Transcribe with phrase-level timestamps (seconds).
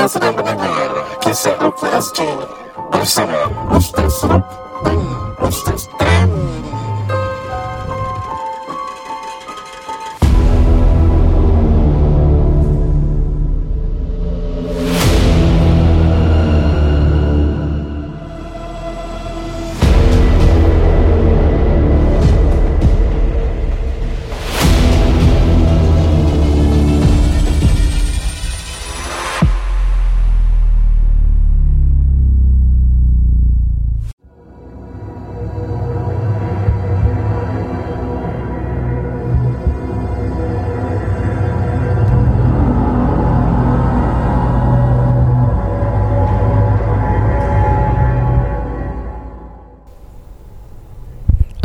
[0.00, 2.24] Anda sedang mendengar Kisah Rukia SG
[2.88, 4.48] Bersama Ustaz Ruk
[6.00, 6.28] dan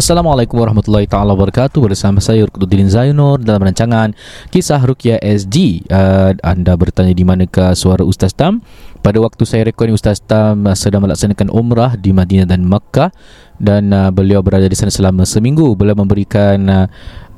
[0.05, 4.13] Assalamualaikum warahmatullahi taala wabarakatuh bersama saya Rukuddin Zainur dalam rancangan
[4.53, 5.81] Kisah Rukia SG.
[5.89, 8.61] Uh, anda bertanya di manakah suara Ustaz Tam?
[9.01, 13.09] Pada waktu saya rekod ini Ustaz Tam uh, sedang melaksanakan umrah di Madinah dan Makkah
[13.57, 15.73] dan uh, beliau berada di sana selama seminggu.
[15.73, 16.85] Beliau memberikan uh,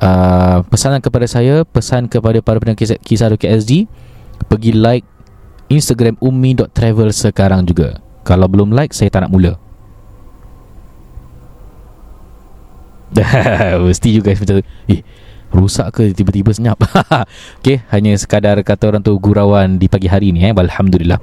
[0.04, 3.88] uh, pesanan kepada saya, pesan kepada para pendengar kisah, kisah Rukia SG
[4.52, 5.08] pergi like
[5.72, 8.04] Instagram ummi.travel sekarang juga.
[8.28, 9.67] Kalau belum like saya tak nak mula.
[13.88, 15.02] Mesti juga macam tu Eh
[15.48, 16.76] Rusak ke tiba-tiba senyap?
[17.64, 20.52] Okay Hanya sekadar kata orang tu Gurauan di pagi hari ni eh.
[20.52, 21.20] Alhamdulillah.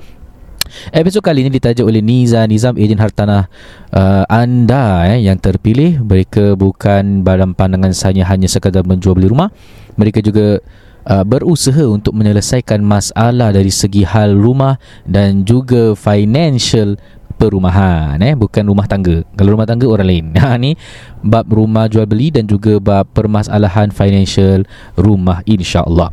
[0.91, 3.47] Episod kali ini ditaja oleh Niza Nizam Ejen Hartanah
[3.93, 6.01] uh, Anda eh, Yang terpilih.
[6.01, 9.53] Mereka bukan Dalam pandangan saya Hanya sekadar menjual beli rumah.
[10.01, 10.65] Mereka juga
[11.05, 16.97] Uh, berusaha untuk menyelesaikan masalah dari segi hal rumah dan juga financial
[17.37, 20.79] perumahan eh bukan rumah tangga kalau rumah tangga orang lain ha ni
[21.21, 26.11] bab rumah jual beli dan juga bab permasalahan financial rumah insyaallah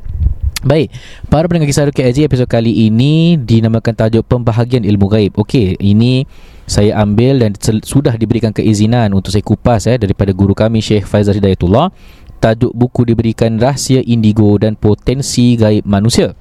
[0.62, 0.94] Baik,
[1.26, 5.34] para pendengar kisah Rukia Aziz episod kali ini dinamakan tajuk pembahagian ilmu gaib.
[5.34, 6.30] Okey, ini
[6.70, 11.42] saya ambil dan sudah diberikan keizinan untuk saya kupas eh daripada guru kami Syekh Faizal
[11.42, 11.90] Hidayatullah.
[12.38, 16.38] Tajuk buku diberikan Rahsia Indigo dan Potensi Gaib Manusia.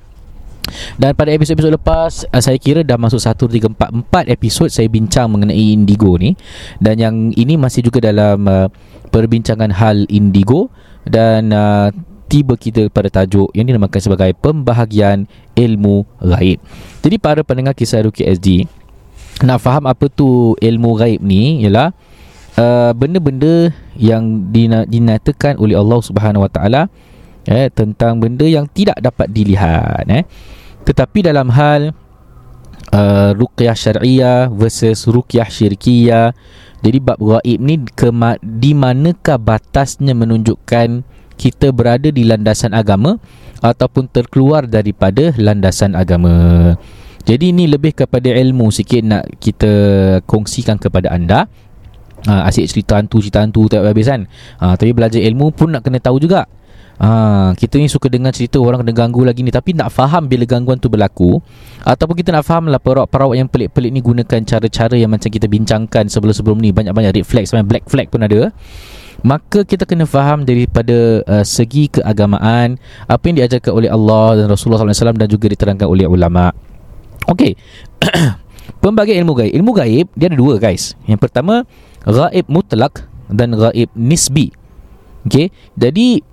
[0.97, 4.87] Dan pada episod-episod lepas uh, Saya kira dah masuk 1, 3, 4 4 episod saya
[4.87, 6.37] bincang mengenai indigo ni.
[6.79, 8.69] Dan yang ini masih juga dalam uh,
[9.11, 10.71] Perbincangan hal indigo.
[11.03, 11.91] Dan uh,
[12.31, 15.27] tiba kita pada tajuk Yang dinamakan sebagai Pembahagian
[15.59, 16.63] Ilmu Gaib.
[17.03, 18.69] Jadi para pendengar kisah Ruki SD
[19.43, 21.97] Nak faham apa tu ilmu gaib ni Ialah
[22.61, 24.53] uh, Benda-benda yang
[24.87, 26.83] dinatakan oleh Allah Subhanahu Wa Taala
[27.51, 30.25] eh, tentang benda yang tidak dapat dilihat eh.
[30.87, 31.93] Tetapi dalam hal
[32.95, 36.33] uh, ruqyah syariah versus ruqyah syirkiyah
[36.81, 38.09] jadi bab gaib ni ke
[38.41, 41.05] di manakah batasnya menunjukkan
[41.37, 43.21] kita berada di landasan agama
[43.61, 46.77] ataupun terkeluar daripada landasan agama.
[47.29, 49.73] Jadi ini lebih kepada ilmu sikit nak kita
[50.25, 51.49] kongsikan kepada anda.
[52.29, 54.25] Ha, asyik cerita hantu cerita hantu tak habis kan.
[54.61, 56.49] Ha, tapi belajar ilmu pun nak kena tahu juga.
[57.01, 60.45] Ha, kita ni suka dengar cerita orang kena ganggu lagi ni tapi nak faham bila
[60.45, 61.41] gangguan tu berlaku
[61.81, 66.13] ataupun kita nak faham lah perawat-perawat yang pelik-pelik ni gunakan cara-cara yang macam kita bincangkan
[66.13, 68.53] sebelum-sebelum ni banyak-banyak red flag sampai black flag pun ada
[69.25, 72.77] maka kita kena faham daripada uh, segi keagamaan
[73.09, 76.53] apa yang diajarkan oleh Allah dan Rasulullah SAW dan juga diterangkan oleh ulama
[77.29, 77.53] Okey.
[78.83, 79.53] Pembagian ilmu gaib.
[79.53, 80.97] Ilmu gaib dia ada dua guys.
[81.05, 81.69] Yang pertama
[82.03, 84.51] gaib mutlak dan gaib nisbi.
[85.29, 85.53] Okey.
[85.77, 86.25] Jadi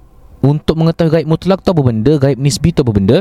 [0.47, 3.17] untuk mengetahui gaib mutlak tu apa benda, gaib nisbi tu apa benda.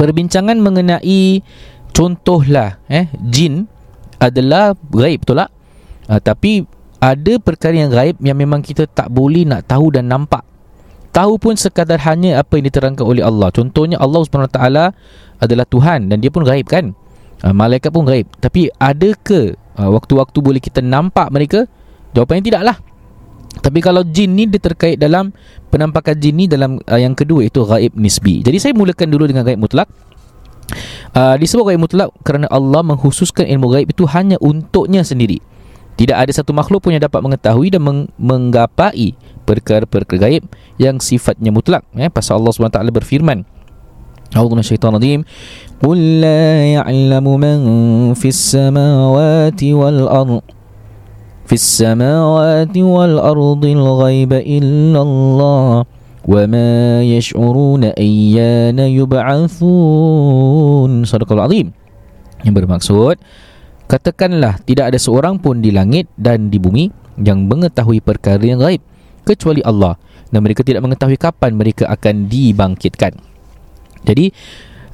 [0.00, 1.44] Perbincangan mengenai
[1.92, 3.68] contohlah eh jin
[4.16, 5.50] adalah gaib betul tak?
[6.08, 6.64] Uh, tapi
[7.00, 10.44] ada perkara yang gaib yang memang kita tak boleh nak tahu dan nampak.
[11.10, 13.50] Tahu pun sekadar hanya apa yang diterangkan oleh Allah.
[13.50, 14.60] Contohnya Allah SWT
[15.42, 16.94] adalah Tuhan dan dia pun gaib kan?
[17.40, 18.28] Uh, malaikat pun gaib.
[18.38, 21.66] Tapi ada ke uh, waktu-waktu boleh kita nampak mereka?
[22.14, 22.76] Jawapannya tidaklah.
[23.55, 25.31] Tapi kalau jin ni dia terkait dalam
[25.71, 28.43] penampakan jin ni dalam uh, yang kedua itu gaib nisbi.
[28.43, 29.89] Jadi saya mulakan dulu dengan gaib mutlak.
[31.15, 35.39] Uh, disebut gaib mutlak kerana Allah menghususkan ilmu gaib itu hanya untuknya sendiri.
[35.95, 39.15] Tidak ada satu makhluk pun yang dapat mengetahui dan meng- menggapai
[39.47, 40.43] perkara-perkara gaib
[40.75, 41.87] yang sifatnya mutlak.
[41.95, 43.47] Eh, pasal Allah SWT berfirman.
[44.35, 45.21] أعوذ من الشيطان الرجيم
[45.79, 47.57] قل لا يعلم من
[48.19, 50.41] في السماوات والأرض
[51.49, 55.85] في السماوات والأرض الغيب إلا الله
[56.25, 56.73] وما
[57.05, 59.31] يشعرون أيان يبعثون
[61.05, 61.67] صدق الله العظيم
[62.45, 63.21] yang bermaksud
[63.85, 66.89] katakanlah tidak ada seorang pun di langit dan di bumi
[67.21, 68.81] yang mengetahui perkara yang gaib
[69.21, 70.01] kecuali Allah
[70.33, 73.13] dan mereka tidak mengetahui kapan mereka akan dibangkitkan
[74.01, 74.33] jadi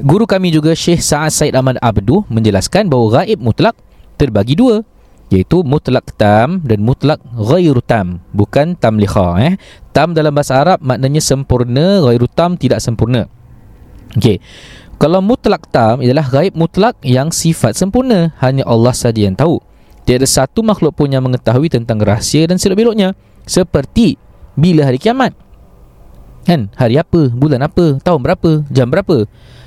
[0.01, 3.77] Guru kami juga Syekh Sa'ad Said Ahmad Abdu menjelaskan bahawa gaib mutlak
[4.17, 4.81] terbagi dua
[5.26, 9.54] iaitu mutlak tam dan mutlak ghairu tam bukan tamlikha eh.
[9.90, 13.26] Tam dalam bahasa Arab maknanya sempurna ghairu tam tidak sempurna.
[14.14, 14.38] Okey.
[14.96, 19.60] Kalau mutlak tam ialah gaib mutlak yang sifat sempurna hanya Allah saja yang tahu.
[20.06, 23.12] Tiada satu makhluk pun yang mengetahui tentang rahsia dan selok beloknya
[23.42, 24.16] seperti
[24.54, 25.34] bila hari kiamat.
[26.46, 26.70] Kan?
[26.78, 29.26] Hari apa bulan apa tahun berapa jam berapa?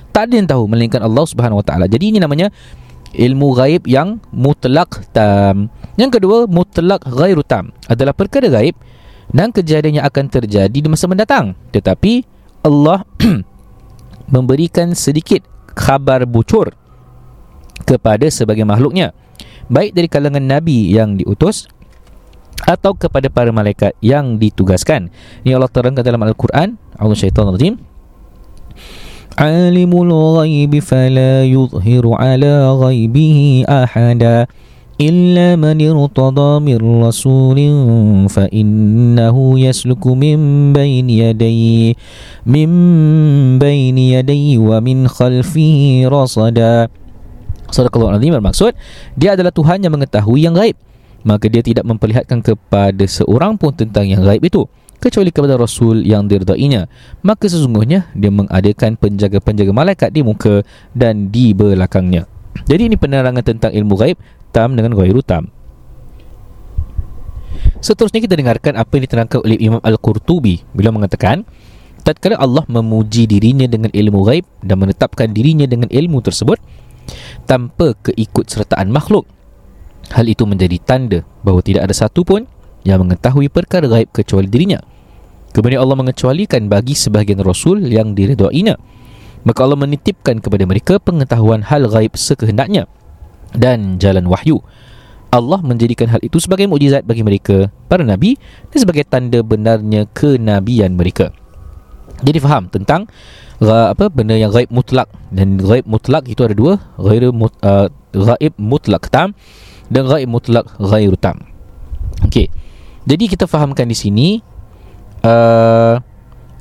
[0.09, 1.85] Tak ada yang tahu melainkan Allah Subhanahu Wa Taala.
[1.91, 2.49] Jadi ini namanya
[3.13, 5.73] ilmu gaib yang mutlak tam.
[5.99, 8.77] Yang kedua, mutlak ghairu tam adalah perkara gaib
[9.29, 11.53] dan kejadian yang akan terjadi di masa mendatang.
[11.73, 12.23] Tetapi
[12.65, 13.05] Allah
[14.33, 16.75] memberikan sedikit khabar bocor
[17.87, 19.15] kepada sebagai makhluknya.
[19.69, 21.69] Baik dari kalangan Nabi yang diutus
[22.65, 25.13] atau kepada para malaikat yang ditugaskan.
[25.45, 26.75] Ini Allah terangkan dalam Al-Quran.
[26.99, 27.88] Allah syaitan rajim.
[29.38, 34.46] عالم الغيب فلا يظهر على غيبه أحدا
[35.00, 37.58] إلا من ارتضى من رسول
[38.30, 40.38] فإنه يسلك من
[40.72, 41.94] بين يديه
[42.46, 42.70] من
[43.58, 46.76] بين يديه ومن خلفه رصدا
[47.74, 48.70] Surah Al-Azim bermaksud
[49.18, 50.78] Dia adalah Tuhan yang mengetahui yang gaib
[51.26, 54.62] Maka dia tidak memperlihatkan kepada seorang pun tentang yang gaib itu
[54.99, 56.91] kecuali kepada Rasul yang dirdainya
[57.23, 60.61] maka sesungguhnya dia mengadakan penjaga-penjaga malaikat di muka
[60.91, 62.27] dan di belakangnya.
[62.67, 64.17] Jadi ini penerangan tentang ilmu gaib
[64.51, 65.49] tam dengan ghairu tam.
[67.79, 70.67] Seterusnya kita dengarkan apa yang diterangkan oleh Imam Al-Qurtubi.
[70.75, 71.47] Bila mengatakan
[72.03, 76.59] tatkala Allah memuji dirinya dengan ilmu gaib dan menetapkan dirinya dengan ilmu tersebut
[77.47, 79.25] tanpa keikutsertaan makhluk
[80.13, 82.45] hal itu menjadi tanda bahawa tidak ada satu pun
[82.89, 84.81] yang mengetahui perkara gaib kecuali dirinya.
[85.53, 88.77] Kemudian Allah mengecualikan bagi sebahagian Rasul yang diridainya.
[89.45, 92.89] Maka Allah menitipkan kepada mereka pengetahuan hal gaib sekehendaknya
[93.55, 94.59] dan jalan wahyu.
[95.29, 98.33] Allah menjadikan hal itu sebagai mukjizat bagi mereka, para Nabi
[98.73, 101.29] dan sebagai tanda benarnya kenabian mereka.
[102.25, 103.05] Jadi faham tentang
[103.61, 108.53] apa benda yang gaib mutlak dan gaib mutlak itu ada dua, gaib mut, uh, gaib
[108.59, 109.37] mutlak tam
[109.87, 111.45] dan gaib mutlak ghairu tam.
[112.27, 112.51] Okey.
[113.09, 114.27] Jadi kita fahamkan di sini
[115.25, 115.97] uh,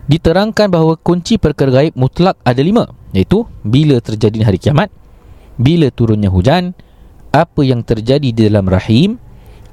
[0.08, 2.88] diterangkan bahawa kunci perkara gaib mutlak ada lima.
[3.12, 4.88] Iaitu bila terjadi hari kiamat,
[5.60, 6.72] bila turunnya hujan,
[7.36, 9.20] apa yang terjadi di dalam rahim,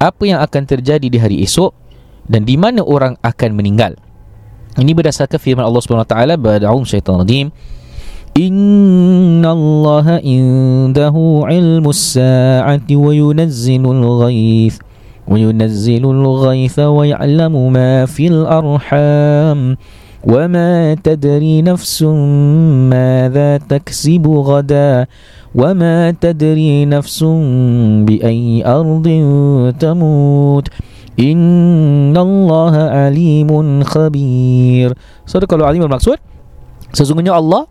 [0.03, 1.71] apa yang akan terjadi di hari esok
[2.27, 3.95] dan di mana orang akan meninggal.
[4.75, 7.55] Ini berdasarkan firman Allah Taala ba'da'um syaitan rajim.
[8.35, 14.83] Inna Allah indahu ilmu sa'ati wa yunazzilul ghaith
[15.27, 19.59] وينزل الغيث ويعلم ما في الأرحام
[20.25, 22.03] وما تدري نفس
[22.93, 25.07] ماذا تكسب غدا
[25.55, 27.23] وما تدري نفس
[28.05, 29.07] بأي أرض
[29.79, 30.65] تموت
[31.15, 33.49] إن الله عليم
[33.83, 34.89] خبير.
[35.25, 36.19] صدق الله العليم المقصود
[36.95, 37.67] sesungguhnya Allah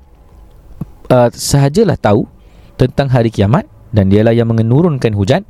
[1.09, 2.29] uh, sahajalah tahu
[2.77, 3.65] tentang hari kiamat
[3.95, 5.49] dan dialah yang menurunkan hujan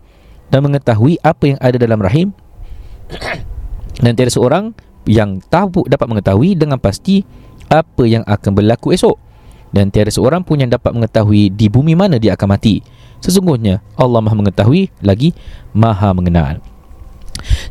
[0.55, 2.31] dan mengetahui apa yang ada dalam rahim.
[3.99, 4.71] Dan tiada seorang
[5.03, 7.27] yang tahu dapat mengetahui dengan pasti
[7.67, 9.19] apa yang akan berlaku esok.
[9.75, 12.79] Dan tiada seorang pun yang dapat mengetahui di bumi mana dia akan mati.
[13.19, 15.35] Sesungguhnya Allah Maha mengetahui lagi
[15.75, 16.63] Maha mengenal.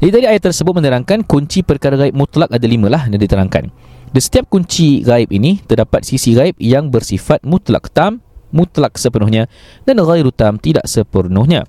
[0.03, 3.71] Jadi tadi ayat tersebut menerangkan kunci perkara gaib mutlak ada lima lah yang diterangkan.
[4.11, 8.19] Di setiap kunci gaib ini terdapat sisi gaib yang bersifat mutlak tam
[8.51, 9.47] mutlak sepenuhnya
[9.87, 11.63] dan ghairu tam tidak sepenuhnya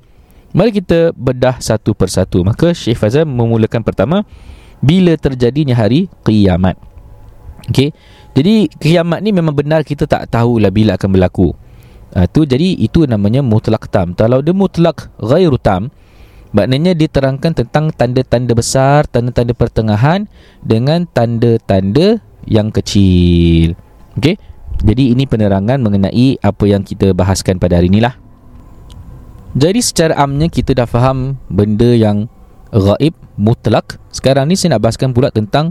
[0.54, 2.46] Mari kita bedah satu persatu.
[2.46, 4.22] Maka Syekh Fazal memulakan pertama
[4.78, 6.78] bila terjadinya hari kiamat.
[7.74, 7.90] Okey.
[8.38, 11.50] Jadi kiamat ni memang benar kita tak tahulah bila akan berlaku.
[12.14, 14.14] Uh, tu jadi itu namanya mutlak tam.
[14.14, 15.90] Kalau dia mutlak ghairu tam,
[16.54, 20.30] maknanya diterangkan tentang tanda-tanda besar, tanda-tanda pertengahan
[20.62, 23.74] dengan tanda-tanda yang kecil.
[24.14, 24.38] Okey.
[24.84, 28.23] Jadi ini penerangan mengenai apa yang kita bahaskan pada hari inilah.
[29.54, 32.26] Jadi secara amnya kita dah faham benda yang
[32.74, 34.02] gaib mutlak.
[34.10, 35.70] Sekarang ni saya nak bahaskan pula tentang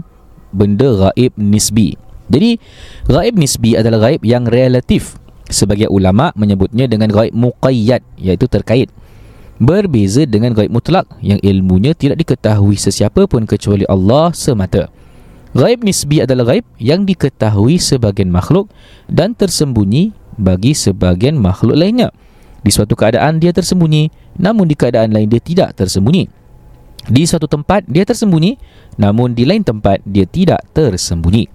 [0.56, 2.00] benda gaib nisbi.
[2.32, 2.56] Jadi
[3.04, 5.20] gaib nisbi adalah gaib yang relatif.
[5.52, 8.88] Sebagai ulama menyebutnya dengan gaib muqayyad iaitu terkait.
[9.60, 14.88] Berbeza dengan gaib mutlak yang ilmunya tidak diketahui sesiapa pun kecuali Allah semata.
[15.52, 18.72] Gaib nisbi adalah gaib yang diketahui sebagian makhluk
[19.06, 22.10] dan tersembunyi bagi sebagian makhluk lainnya.
[22.64, 24.08] Di suatu keadaan dia tersembunyi
[24.40, 26.24] Namun di keadaan lain dia tidak tersembunyi
[27.04, 28.56] Di suatu tempat dia tersembunyi
[28.96, 31.54] Namun di lain tempat dia tidak tersembunyi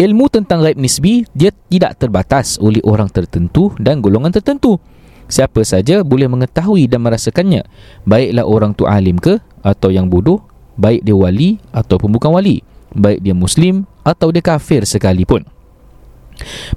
[0.00, 4.80] Ilmu tentang gaib nisbi dia tidak terbatas oleh orang tertentu dan golongan tertentu.
[5.28, 7.68] Siapa saja boleh mengetahui dan merasakannya.
[8.08, 10.40] Baiklah orang tu alim ke atau yang bodoh,
[10.80, 12.64] baik dia wali ataupun bukan wali,
[12.96, 15.44] baik dia muslim atau dia kafir sekalipun.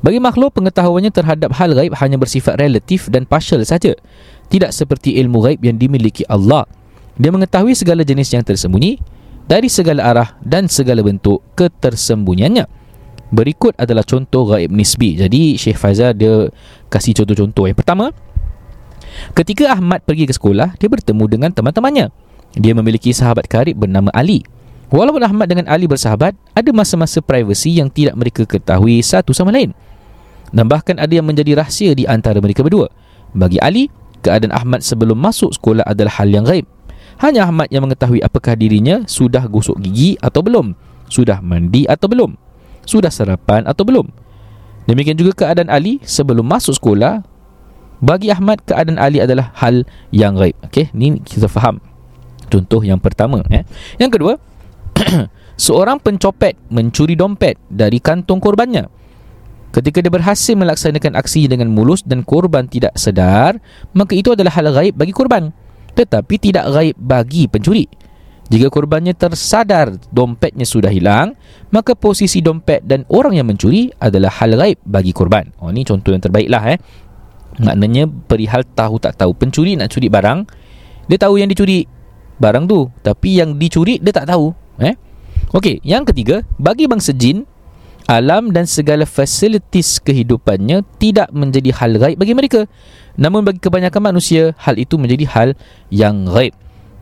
[0.04, 3.96] Bagi makhluk, pengetahuannya terhadap hal gaib hanya bersifat relatif dan partial saja.
[4.52, 6.68] Tidak seperti ilmu gaib yang dimiliki Allah.
[7.16, 8.98] Dia mengetahui segala jenis yang tersembunyi
[9.46, 12.66] dari segala arah dan segala bentuk ketersembunyiannya.
[13.34, 15.18] Berikut adalah contoh gaib nisbi.
[15.18, 16.50] Jadi Syekh Faizal dia
[16.94, 17.66] kasih contoh-contoh.
[17.66, 18.14] Yang pertama,
[19.34, 22.14] ketika Ahmad pergi ke sekolah, dia bertemu dengan teman-temannya.
[22.54, 24.46] Dia memiliki sahabat karib bernama Ali.
[24.94, 29.74] Walaupun Ahmad dengan Ali bersahabat, ada masa-masa privasi yang tidak mereka ketahui satu sama lain.
[30.54, 32.94] Dan bahkan ada yang menjadi rahsia di antara mereka berdua.
[33.34, 33.90] Bagi Ali,
[34.22, 36.70] keadaan Ahmad sebelum masuk sekolah adalah hal yang gaib.
[37.18, 40.78] Hanya Ahmad yang mengetahui apakah dirinya sudah gosok gigi atau belum,
[41.10, 42.38] sudah mandi atau belum,
[42.86, 44.06] sudah sarapan atau belum.
[44.86, 47.26] Demikian juga keadaan Ali sebelum masuk sekolah.
[47.98, 50.54] Bagi Ahmad, keadaan Ali adalah hal yang gaib.
[50.70, 51.82] Okey, ini kita faham.
[52.54, 53.42] Contoh yang pertama.
[53.50, 53.66] Eh.
[53.98, 54.34] Yang kedua,
[55.66, 58.90] seorang pencopet mencuri dompet dari kantong korbannya.
[59.74, 63.58] Ketika dia berhasil melaksanakan aksi dengan mulus dan korban tidak sedar,
[63.98, 65.50] maka itu adalah hal gaib bagi korban.
[65.98, 67.90] Tetapi tidak gaib bagi pencuri.
[68.54, 71.34] Jika korbannya tersadar dompetnya sudah hilang,
[71.74, 75.50] maka posisi dompet dan orang yang mencuri adalah hal gaib bagi korban.
[75.58, 76.80] Oh, ini contoh yang terbaiklah eh.
[77.58, 79.34] Maknanya perihal tahu tak tahu.
[79.34, 80.46] Pencuri nak curi barang,
[81.10, 81.90] dia tahu yang dicuri
[82.38, 82.94] barang tu.
[83.02, 84.54] Tapi yang dicuri dia tak tahu.
[84.82, 84.96] Eh?
[85.54, 87.46] Okey, yang ketiga, bagi bangsa jin,
[88.10, 92.66] alam dan segala fasilitis kehidupannya tidak menjadi hal gaib bagi mereka.
[93.16, 95.50] Namun bagi kebanyakan manusia, hal itu menjadi hal
[95.94, 96.52] yang gaib.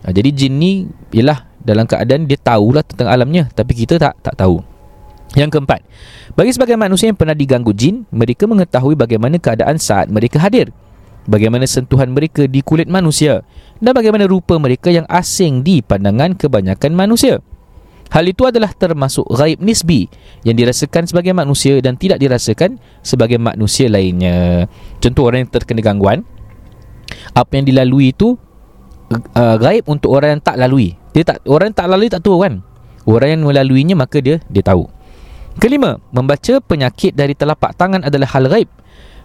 [0.02, 0.72] Ha, jadi jin ni
[1.14, 4.62] ialah dalam keadaan dia tahulah tentang alamnya tapi kita tak tak tahu.
[5.32, 5.80] Yang keempat,
[6.36, 10.68] bagi sebagian manusia yang pernah diganggu jin, mereka mengetahui bagaimana keadaan saat mereka hadir.
[11.24, 13.46] Bagaimana sentuhan mereka di kulit manusia
[13.78, 17.38] dan bagaimana rupa mereka yang asing di pandangan kebanyakan manusia.
[18.12, 20.04] Hal itu adalah termasuk gaib nisbi
[20.44, 24.68] yang dirasakan sebagai manusia dan tidak dirasakan sebagai manusia lainnya.
[25.00, 26.20] Contoh orang yang terkena gangguan,
[27.32, 28.36] apa yang dilalui itu
[29.32, 30.92] uh, gaib untuk orang yang tak lalui.
[31.16, 32.60] Dia tak orang yang tak lalui tak tahu kan.
[33.08, 34.86] Orang yang melaluinya maka dia dia tahu.
[35.56, 38.68] Kelima, membaca penyakit dari telapak tangan adalah hal gaib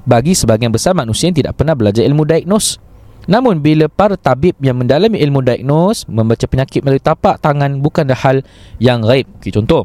[0.07, 2.79] bagi sebagian besar manusia yang tidak pernah belajar ilmu diagnos.
[3.27, 8.39] Namun bila para tabib yang mendalami ilmu diagnos membaca penyakit melalui tapak tangan bukanlah hal
[8.79, 9.27] yang gaib.
[9.37, 9.83] Okay, contoh,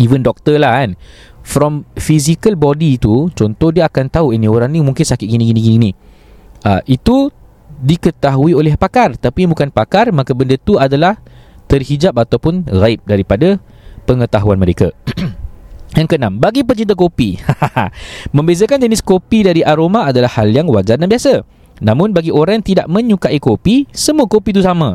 [0.00, 0.96] even doktor lah kan.
[1.44, 5.60] From physical body tu, contoh dia akan tahu ini orang ni mungkin sakit gini gini
[5.60, 5.90] gini.
[6.64, 7.28] Uh, itu
[7.82, 11.18] diketahui oleh pakar, tapi bukan pakar maka benda tu adalah
[11.66, 13.60] terhijab ataupun gaib daripada
[14.08, 14.94] pengetahuan mereka.
[15.98, 17.36] Yang keenam, bagi pecinta kopi,
[18.36, 21.44] membezakan jenis kopi dari aroma adalah hal yang wajar dan biasa.
[21.82, 24.94] Namun bagi orang yang tidak menyukai kopi, semua kopi itu sama.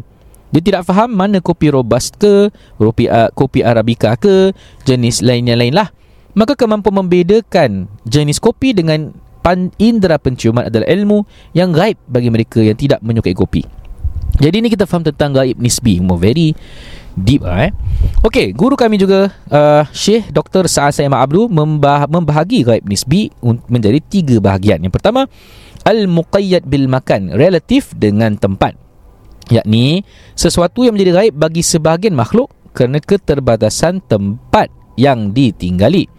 [0.56, 2.48] Dia tidak faham mana kopi robust ke,
[2.80, 4.56] kopi, uh, kopi arabica ke,
[4.88, 5.92] jenis lainnya lain lah.
[6.32, 9.12] Maka kemampuan membedakan jenis kopi dengan
[9.44, 13.68] pan indera penciuman adalah ilmu yang gaib bagi mereka yang tidak menyukai kopi.
[14.38, 16.00] Jadi ini kita faham tentang gaib nisbi.
[16.00, 16.54] More very
[17.18, 17.72] deep lah eh.
[18.22, 20.70] Okey, guru kami juga uh, Syekh Dr.
[20.70, 23.34] Sa'ad Sayyid Abdul membah- membahagi gaib nisbi
[23.66, 24.78] menjadi tiga bahagian.
[24.84, 25.26] Yang pertama,
[25.88, 28.76] al-muqayyad bil makan relatif dengan tempat.
[29.48, 30.04] Yakni
[30.36, 34.68] sesuatu yang menjadi gaib bagi sebahagian makhluk kerana keterbatasan tempat
[35.00, 36.12] yang ditinggali.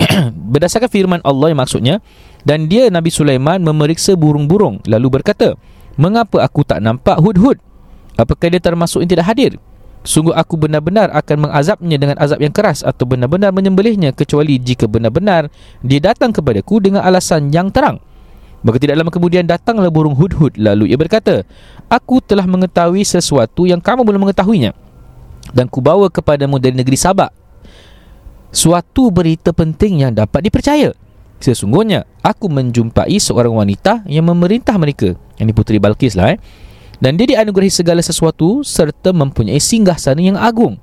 [0.56, 2.00] Berdasarkan firman Allah yang maksudnya
[2.48, 5.60] dan dia Nabi Sulaiman memeriksa burung-burung lalu berkata
[6.00, 7.60] mengapa aku tak nampak hud-hud?
[8.16, 9.52] Apakah dia termasuk yang tidak hadir?
[10.00, 15.52] Sungguh aku benar-benar akan mengazabnya dengan azab yang keras atau benar-benar menyembelihnya kecuali jika benar-benar
[15.84, 18.00] dia datang kepadaku dengan alasan yang terang
[18.60, 21.48] Maka tidak lama kemudian datanglah burung hudhud lalu ia berkata,
[21.88, 24.76] Aku telah mengetahui sesuatu yang kamu belum mengetahuinya
[25.56, 27.32] dan kubawa kepadamu dari negeri Sabak.
[28.50, 30.90] Suatu berita penting yang dapat dipercaya.
[31.40, 35.16] Sesungguhnya aku menjumpai seorang wanita yang memerintah mereka.
[35.40, 36.38] Yang ini Puteri Balkis lah eh.
[37.00, 40.76] Dan dia dianugerahi segala sesuatu serta mempunyai singgah sana yang agung.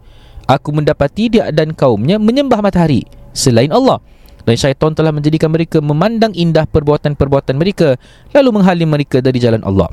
[0.50, 3.05] Aku mendapati dia dan kaumnya menyembah matahari
[3.38, 4.01] selain Allah
[4.48, 8.00] dan syaitan telah menjadikan mereka memandang indah perbuatan-perbuatan mereka
[8.32, 9.92] lalu menghalim mereka dari jalan Allah.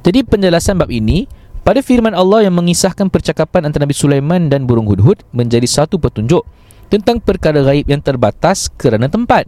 [0.00, 1.28] Jadi penjelasan bab ini
[1.60, 6.40] pada firman Allah yang mengisahkan percakapan antara Nabi Sulaiman dan burung hudhud menjadi satu petunjuk
[6.88, 9.44] tentang perkara gaib yang terbatas kerana tempat.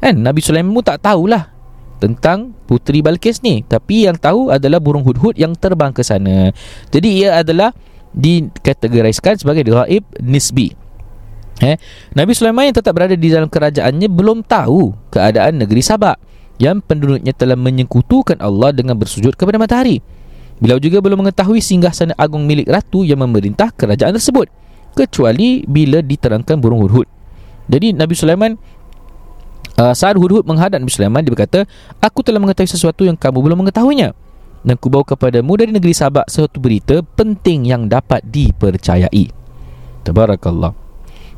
[0.00, 1.52] Kan Nabi Sulaiman pun tak tahulah
[2.00, 6.48] tentang puteri Balkis ni tapi yang tahu adalah burung hudhud yang terbang ke sana.
[6.88, 7.76] Jadi ia adalah
[8.16, 10.83] dikategoriskan sebagai gaib nisbi.
[11.62, 11.78] Eh,
[12.18, 16.18] Nabi Sulaiman yang tetap berada di dalam kerajaannya belum tahu keadaan negeri Sabak
[16.58, 20.02] yang penduduknya telah menyekutukan Allah dengan bersujud kepada matahari.
[20.58, 24.46] Beliau juga belum mengetahui singgah sana agung milik ratu yang memerintah kerajaan tersebut
[24.94, 27.06] kecuali bila diterangkan burung hudhud.
[27.66, 28.54] Jadi Nabi Sulaiman
[29.78, 31.66] uh, saat hudhud menghadap Nabi Sulaiman dia berkata,
[31.98, 34.14] "Aku telah mengetahui sesuatu yang kamu belum mengetahuinya."
[34.64, 39.28] Dan ku bawa kepadamu dari negeri Sabak sesuatu berita penting yang dapat dipercayai.
[40.06, 40.83] Tabarakallah.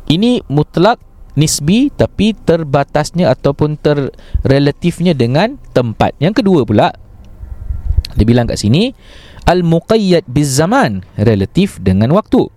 [0.07, 1.03] Ini mutlak
[1.37, 6.17] nisbi tapi terbatasnya ataupun terrelatifnya dengan tempat.
[6.19, 6.89] Yang kedua pula
[8.17, 8.97] dia bilang kat sini
[9.45, 12.49] al-muqayyad biz-zaman relatif dengan waktu.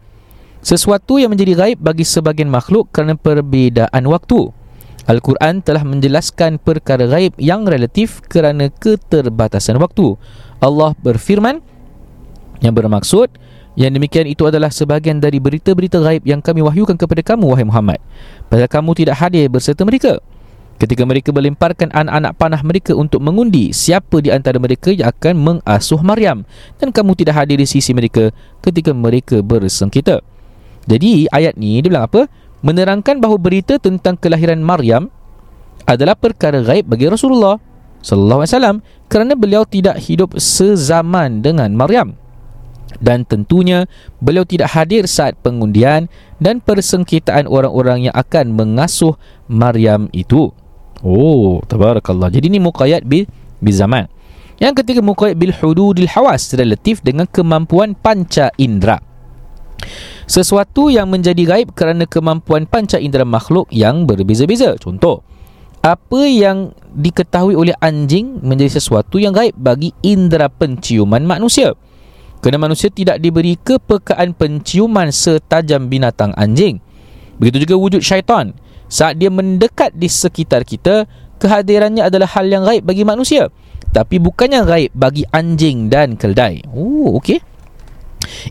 [0.59, 4.51] Sesuatu yang menjadi gaib bagi sebagian makhluk kerana perbezaan waktu.
[5.09, 10.19] Al-Quran telah menjelaskan perkara gaib yang relatif kerana keterbatasan waktu.
[10.61, 11.63] Allah berfirman
[12.59, 13.31] yang bermaksud
[13.79, 18.03] yang demikian itu adalah sebahagian dari berita-berita gaib yang kami wahyukan kepada kamu wahai Muhammad.
[18.51, 20.19] Padahal kamu tidak hadir berserta mereka.
[20.75, 25.99] Ketika mereka melemparkan anak-anak panah mereka untuk mengundi siapa di antara mereka yang akan mengasuh
[26.03, 26.43] Maryam
[26.75, 30.19] dan kamu tidak hadir di sisi mereka ketika mereka bersengketa.
[30.83, 32.27] Jadi ayat ni dia bilang apa?
[32.59, 35.07] Menerangkan bahawa berita tentang kelahiran Maryam
[35.87, 37.55] adalah perkara gaib bagi Rasulullah
[38.03, 42.19] sallallahu alaihi wasallam kerana beliau tidak hidup sezaman dengan Maryam
[42.97, 43.85] dan tentunya
[44.17, 46.09] beliau tidak hadir saat pengundian
[46.41, 49.13] dan persengketaan orang-orang yang akan mengasuh
[49.45, 50.49] Maryam itu.
[51.05, 52.33] Oh, tabarakallah.
[52.33, 53.29] Jadi ini muqayyad bil
[53.61, 54.09] bil zaman.
[54.59, 58.99] Yang ketiga muqayyad bil hududil hawas relatif dengan kemampuan panca indera.
[60.29, 64.75] Sesuatu yang menjadi gaib kerana kemampuan panca indera makhluk yang berbeza-beza.
[64.77, 65.23] Contoh,
[65.79, 71.73] apa yang diketahui oleh anjing menjadi sesuatu yang gaib bagi indera penciuman manusia.
[72.39, 76.79] Kerana manusia tidak diberi kepekaan penciuman setajam binatang anjing.
[77.35, 78.55] Begitu juga wujud syaitan.
[78.87, 81.03] Saat dia mendekat di sekitar kita,
[81.43, 83.51] kehadirannya adalah hal yang gaib bagi manusia.
[83.91, 86.63] Tapi bukannya gaib bagi anjing dan keldai.
[86.71, 87.43] Oh, okey.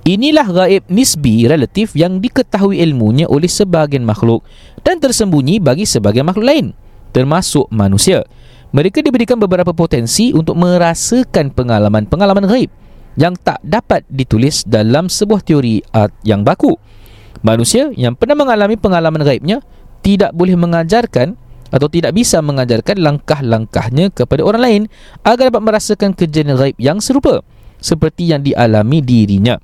[0.04, 4.44] Inilah gaib nisbi relatif yang diketahui ilmunya oleh sebahagian makhluk
[4.84, 6.66] dan tersembunyi bagi sebahagian makhluk lain,
[7.12, 8.24] termasuk manusia.
[8.68, 12.68] Mereka diberikan beberapa potensi untuk merasakan pengalaman-pengalaman gaib
[13.18, 16.78] yang tak dapat ditulis dalam sebuah teori art yang baku.
[17.42, 19.58] Manusia yang pernah mengalami pengalaman gaibnya
[20.06, 21.34] tidak boleh mengajarkan
[21.68, 24.82] atau tidak bisa mengajarkan langkah-langkahnya kepada orang lain
[25.26, 27.44] agar dapat merasakan kejadian gaib yang serupa
[27.82, 29.58] seperti yang dialami dirinya.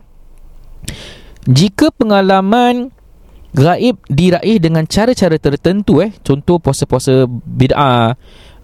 [1.49, 2.93] Jika pengalaman
[3.55, 8.19] gaib diraih dengan cara-cara tertentu eh contoh puasa-puasa bid'ah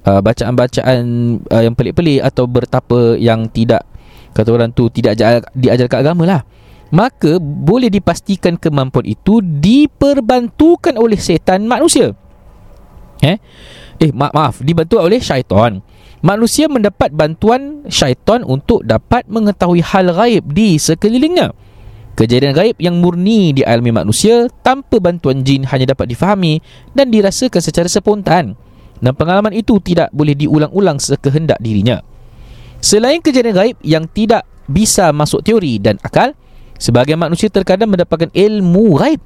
[0.05, 1.03] uh, bacaan-bacaan
[1.47, 3.87] uh, yang pelik-pelik atau bertapa yang tidak
[4.35, 5.19] kata orang tu tidak
[5.55, 6.43] diajarkan agama lah.
[6.91, 12.11] Maka boleh dipastikan kemampuan itu diperbantukan oleh setan manusia.
[13.23, 13.39] Eh?
[14.03, 15.79] Eh ma- maaf dibantu oleh syaitan.
[16.21, 21.55] Manusia mendapat bantuan syaitan untuk dapat mengetahui hal gaib di sekelilingnya.
[22.19, 26.61] Kejadian gaib yang murni di dialami manusia tanpa bantuan jin hanya dapat difahami
[26.93, 28.59] dan dirasakan secara spontan.
[29.01, 32.05] Dan pengalaman itu tidak boleh diulang-ulang sekehendak dirinya
[32.81, 36.33] Selain kejadian gaib yang tidak bisa masuk teori dan akal,
[36.81, 39.21] sebagian manusia terkadang mendapatkan ilmu gaib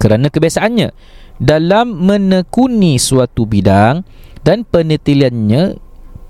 [0.00, 0.94] kerana kebiasaannya
[1.42, 4.06] dalam menekuni suatu bidang
[4.40, 5.76] dan penelitiannya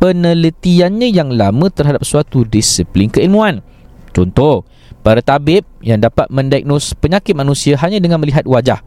[0.01, 3.61] penelitiannya yang lama terhadap suatu disiplin keilmuan.
[4.11, 4.65] Contoh,
[5.05, 8.81] para tabib yang dapat mendiagnos penyakit manusia hanya dengan melihat wajah.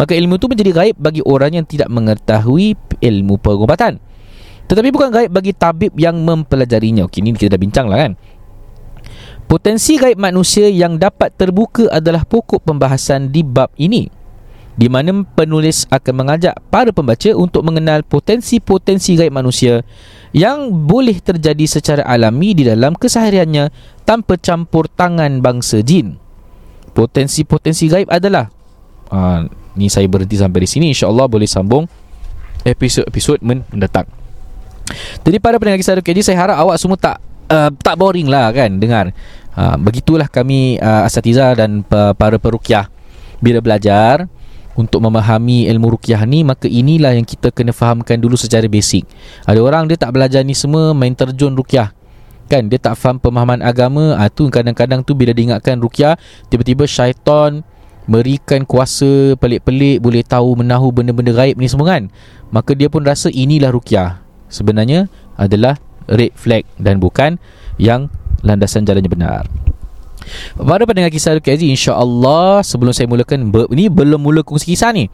[0.00, 4.00] Maka ilmu itu menjadi gaib bagi orang yang tidak mengetahui ilmu pengobatan.
[4.66, 8.12] Tetapi bukan gaib bagi tabib yang mempelajarinya Okey, ini kita dah bincang lah kan
[9.46, 14.10] Potensi gaib manusia yang dapat terbuka adalah pokok pembahasan di bab ini
[14.76, 19.80] di mana penulis akan mengajak para pembaca untuk mengenal potensi-potensi gaib manusia
[20.36, 23.72] yang boleh terjadi secara alami di dalam kesehariannya
[24.04, 26.20] tanpa campur tangan bangsa jin.
[26.92, 28.52] Potensi-potensi gaib adalah
[29.08, 29.48] uh,
[29.80, 31.88] ni saya berhenti sampai di sini insya-Allah boleh sambung
[32.68, 34.15] episod-episod mendatang.
[35.26, 37.16] Jadi para pendengar kisah KJ saya harap awak semua tak
[37.50, 39.10] uh, tak boring lah kan dengar.
[39.56, 42.92] Uh, begitulah kami uh, asatiza dan uh, para perukiah
[43.40, 44.28] bila belajar
[44.76, 49.08] untuk memahami ilmu rukyah ni maka inilah yang kita kena fahamkan dulu secara basic.
[49.48, 51.96] Ada orang dia tak belajar ni semua main terjun rukyah.
[52.46, 56.14] Kan dia tak faham pemahaman agama, ah tu kadang-kadang tu bila diingatkan rukyah
[56.46, 57.66] tiba-tiba syaitan
[58.06, 62.12] berikan kuasa pelik-pelik boleh tahu menahu benda-benda gaib ni semua kan.
[62.54, 65.76] Maka dia pun rasa inilah rukyah sebenarnya adalah
[66.10, 67.38] red flag dan bukan
[67.76, 68.08] yang
[68.46, 69.44] landasan jalannya benar.
[70.58, 75.06] Pada pendengar kisah KZ InsyaAllah Sebelum saya mulakan Ini belum mula kongsi kisah ni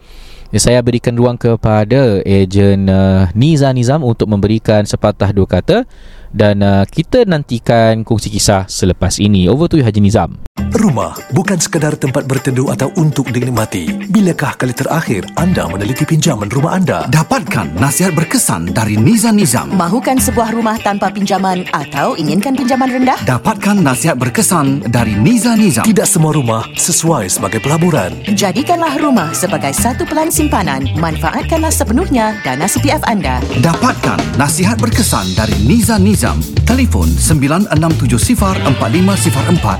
[0.57, 5.85] Saya berikan ruang kepada Ejen uh, Niza Nizam Untuk memberikan sepatah dua kata
[6.33, 10.41] Dan uh, kita nantikan kongsi kisah selepas ini Over to you Haji Nizam
[10.73, 14.09] Rumah bukan sekadar tempat berteduh atau untuk dinikmati.
[14.09, 17.05] Bilakah kali terakhir anda meneliti pinjaman rumah anda?
[17.13, 19.69] Dapatkan nasihat berkesan dari Niza Nizam.
[19.69, 23.21] Mahukan sebuah rumah tanpa pinjaman atau inginkan pinjaman rendah?
[23.21, 25.85] Dapatkan nasihat berkesan dari Niza Nizam.
[25.85, 28.09] Tidak semua rumah sesuai sebagai pelaburan.
[28.33, 30.89] Jadikanlah rumah sebagai satu pelan simpanan.
[30.97, 33.37] Manfaatkanlah sepenuhnya dana CPF anda.
[33.61, 36.22] Dapatkan nasihat berkesan dari Niza Nizam.
[36.63, 38.71] Telefon 96704504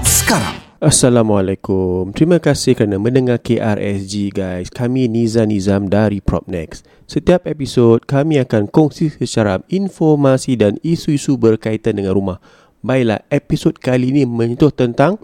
[0.04, 0.60] sekarang.
[0.84, 2.12] Assalamualaikum.
[2.12, 4.68] Terima kasih kerana mendengar KRSG guys.
[4.68, 6.84] Kami Niza Nizam dari Propnex.
[7.08, 12.44] Setiap episod kami akan kongsi secara informasi dan isu-isu berkaitan dengan rumah.
[12.84, 15.24] Baiklah, episod kali ini menyentuh tentang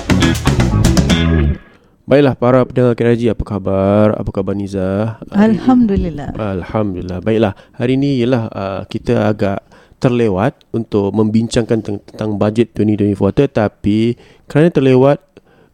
[2.10, 4.18] Baiklah para pendengar KRSG apa khabar?
[4.18, 5.22] Apa khabar Niza?
[5.30, 6.34] Alhamdulillah.
[6.34, 7.22] Alhamdulillah.
[7.22, 9.62] Baiklah, hari ini ialah uh, kita agak
[10.02, 14.18] terlewat untuk membincangkan tentang, tentang bajet 2024 tetapi
[14.50, 15.22] kerana terlewat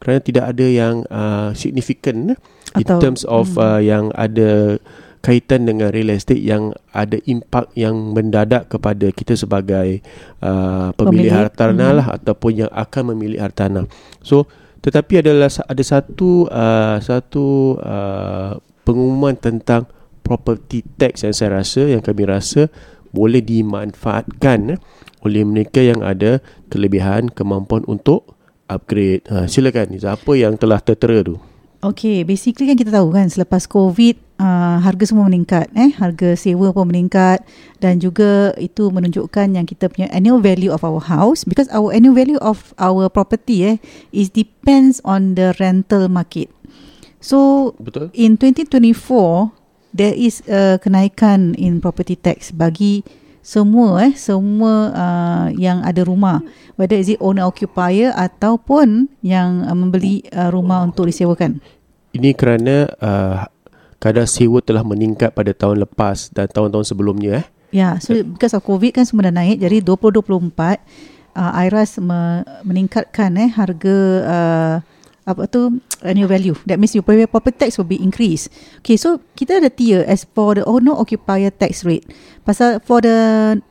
[0.04, 2.36] kerana tidak ada yang uh, significant
[2.76, 3.63] in Atau- terms of hmm.
[3.63, 4.76] uh, yang ada
[5.24, 10.04] kaitan dengan real estate yang ada impak yang mendadak kepada kita sebagai
[10.43, 11.48] uh, pemilik Pemilik.
[11.48, 11.98] hartanah Hmm.
[12.04, 13.88] lah ataupun yang akan memilih hartanah.
[14.19, 14.52] So
[14.86, 19.89] tetapi adalah ada satu uh, satu uh, pengumuman tentang
[20.21, 22.69] property tax yang saya rasa yang kami rasa
[23.10, 24.80] boleh dimanfaatkan eh,
[25.26, 26.38] oleh mereka yang ada
[26.69, 28.38] kelebihan kemampuan untuk
[28.69, 29.26] upgrade.
[29.32, 31.41] Ha, silakan Niza, apa yang telah tertera tu?
[31.86, 36.74] Okay, basically kan kita tahu kan selepas COVID uh, harga semua meningkat eh harga sewa
[36.74, 37.45] pun meningkat
[37.78, 42.17] dan juga itu menunjukkan yang kita punya annual value of our house because our annual
[42.17, 43.78] value of our property eh
[44.10, 46.50] is depends on the rental market.
[47.21, 48.10] So Betul?
[48.17, 49.54] in 2024
[49.93, 53.06] there is a kenaikan in property tax bagi
[53.45, 56.41] semua eh semua uh, yang ada rumah
[56.82, 61.62] whether is it owner occupier ataupun yang uh, membeli uh, rumah untuk disewakan.
[62.15, 63.43] Ini kerana uh,
[63.99, 67.45] kadar sewa telah meningkat pada tahun lepas dan tahun-tahun sebelumnya eh.
[67.75, 70.23] Ya, yeah, so because of COVID kan semua dah naik jadi 2024
[71.36, 74.75] uh, IRAS me- meningkatkan eh harga uh,
[75.25, 76.56] apa tu annual value.
[76.69, 78.54] That means your property tax will be increased.
[78.80, 82.06] Okay, so kita ada tier as for the owner occupier tax rate.
[82.45, 83.17] Pasal for the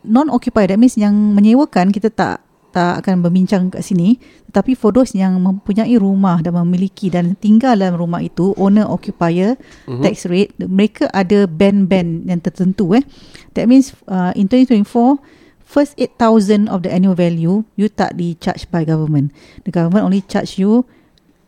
[0.03, 2.43] non occupier that means yang menyewakan kita tak
[2.75, 4.19] tak akan berbincang kat sini
[4.51, 9.55] tetapi for those yang mempunyai rumah dan memiliki dan tinggal dalam rumah itu owner occupier
[9.87, 10.03] mm-hmm.
[10.03, 13.07] tax rate mereka ada band-band yang tertentu eh.
[13.55, 15.23] That means uh, in 2024
[15.63, 19.31] first 8000 of the annual value you tak di charge by government.
[19.63, 20.83] The government only charge you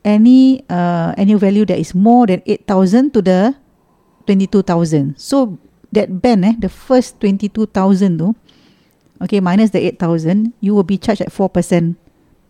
[0.07, 3.41] any uh, annual value that is more than 8000 to the
[4.31, 5.59] 22000 so
[5.91, 8.35] that band eh the first 22000 tu
[9.21, 11.95] okay minus the 8000 you will be charged at 4%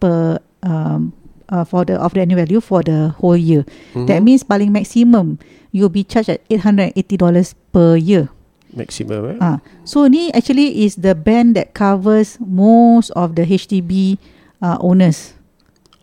[0.01, 1.13] per um,
[1.49, 3.63] uh, for the of the annual value for the whole year
[3.95, 4.07] Mhm.
[4.11, 5.39] that means paling maximum
[5.71, 8.29] you'll be charged at $880 per year
[8.77, 9.39] Maksimum eh.
[9.41, 9.57] Ah,
[9.89, 14.21] so ni actually is the band that covers most of the HDB
[14.61, 15.33] uh, owners,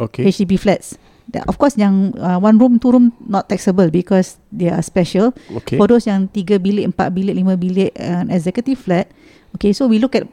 [0.01, 0.25] Okay.
[0.25, 0.97] HDB flats.
[1.29, 5.37] That, of course, yang uh, one room, two room not taxable because they are special.
[5.61, 5.77] Okay.
[5.77, 9.05] For those yang tiga bilik, empat bilik, lima bilik, uh, executive flat.
[9.53, 10.25] Okay, so we look at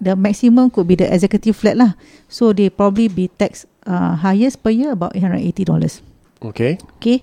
[0.00, 1.94] the maximum could be the executive flat lah.
[2.26, 6.00] So they probably be taxed uh, highest per year about $880.
[6.40, 6.80] Okay.
[6.98, 7.22] Okay.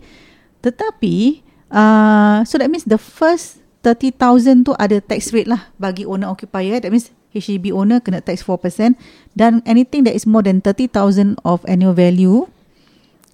[0.62, 1.42] Tetapi
[1.74, 6.78] uh, so that means the first 30,000 tu ada tax rate lah bagi owner occupier.
[6.80, 8.98] That means HDB owner kena tax 4%
[9.38, 12.50] dan anything that is more than 30,000 of annual value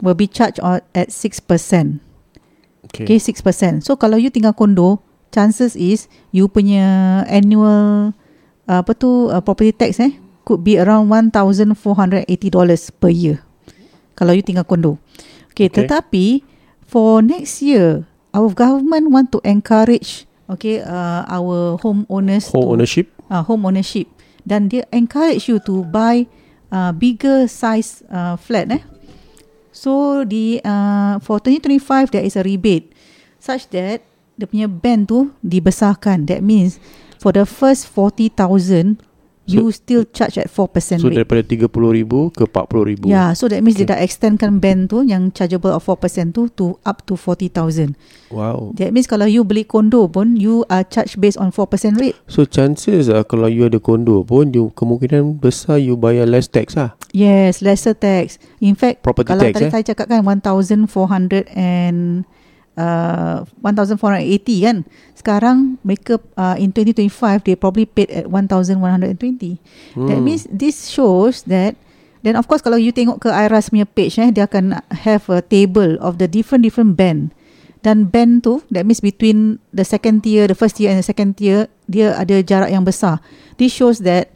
[0.03, 1.39] will be charged at 6%.
[2.91, 3.07] Okay.
[3.07, 3.87] Okay, 6%.
[3.87, 4.99] So kalau you tinggal kondo,
[5.31, 8.11] chances is you punya annual
[8.65, 12.27] apa tu uh, property tax eh could be around $1,480
[12.99, 13.39] per year.
[14.13, 14.99] Kalau you tinggal kondo.
[15.51, 15.85] Okay, Okay.
[15.85, 16.25] tetapi
[16.83, 22.69] for next year, our government want to encourage okay uh, our home owners Home to
[22.75, 23.07] ownership.
[23.29, 24.09] uh, home ownership
[24.43, 26.27] dan dia encourage you to buy
[26.67, 28.83] uh, bigger size uh, flat eh
[29.71, 32.91] so di uh, for 2025 there is a rebate
[33.39, 34.03] such that
[34.35, 36.81] dia punya band tu dibesarkan that means
[37.23, 38.99] for the first 40000
[39.43, 41.19] you still charge at 4% So rate.
[41.19, 41.67] daripada 30,000
[42.31, 43.11] ke 40,000.
[43.11, 46.79] Ya, so that means dia dah extendkan band tu yang chargeable of 4% tu to
[46.87, 47.91] up to 40,000.
[48.31, 48.71] Wow.
[48.79, 52.15] That means kalau you beli kondo pun you are charged based on 4% rate.
[52.31, 56.79] So chances uh, kalau you ada kondo pun you, kemungkinan besar you bayar less tax
[56.79, 56.95] lah.
[57.11, 58.39] Yes, lesser tax.
[58.63, 59.71] In fact, Property kalau tax, tadi eh?
[59.75, 62.23] saya cakap kan 1400 and
[62.77, 64.77] uh, 1480 kan.
[65.13, 68.83] Sekarang mereka uh, in 2025 they probably paid at 1120.
[69.95, 70.07] Hmm.
[70.09, 71.77] That means this shows that
[72.23, 75.43] then of course kalau you tengok ke IRAS punya page eh dia akan have a
[75.43, 77.33] table of the different different band.
[77.83, 81.35] Dan band tu that means between the second tier, the first tier and the second
[81.35, 83.19] tier dia ada jarak yang besar.
[83.59, 84.31] This shows that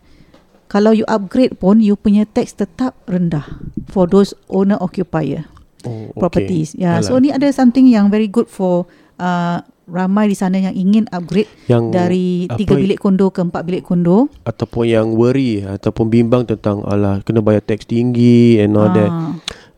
[0.67, 3.47] kalau you upgrade pun you punya tax tetap rendah
[3.87, 5.47] for those owner occupier
[5.85, 6.17] Oh, okay.
[6.17, 6.73] properties.
[6.73, 7.05] Ya, yeah, Yalah.
[7.05, 8.89] so ni ada something yang very good for
[9.21, 12.27] uh, ramai di sana yang ingin upgrade Yang dari
[12.59, 14.27] tiga bilik kondo ke empat bilik kondo.
[14.43, 19.11] ataupun yang worry ataupun bimbang tentang alah kena bayar tax tinggi and all that.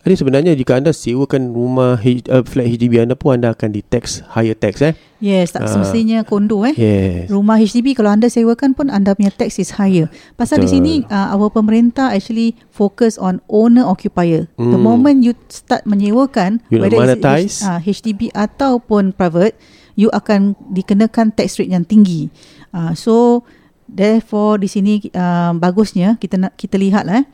[0.09, 4.25] Jadi sebenarnya jika anda sewakan rumah uh, flat HDB anda pun anda akan di tax
[4.25, 4.97] higher tax eh.
[5.21, 5.69] yes, tak Ah.
[5.69, 6.73] semestinya kondo eh.
[6.73, 7.29] Yes.
[7.29, 10.09] Rumah HDB kalau anda sewakan pun anda punya tax is higher.
[10.33, 10.73] Pasal di Betul.
[10.73, 14.49] sini uh, our pemerintah actually focus on owner occupier.
[14.57, 14.81] The Hmm.
[14.81, 17.45] moment you start menyewakan You whether monetize.
[17.45, 19.61] it's uh, HDB ataupun private,
[19.93, 22.33] you akan dikenakan tax rate yang tinggi.
[22.73, 23.45] Uh, so
[23.85, 27.29] therefore di sini uh, bagusnya kita nak kita lihat eh.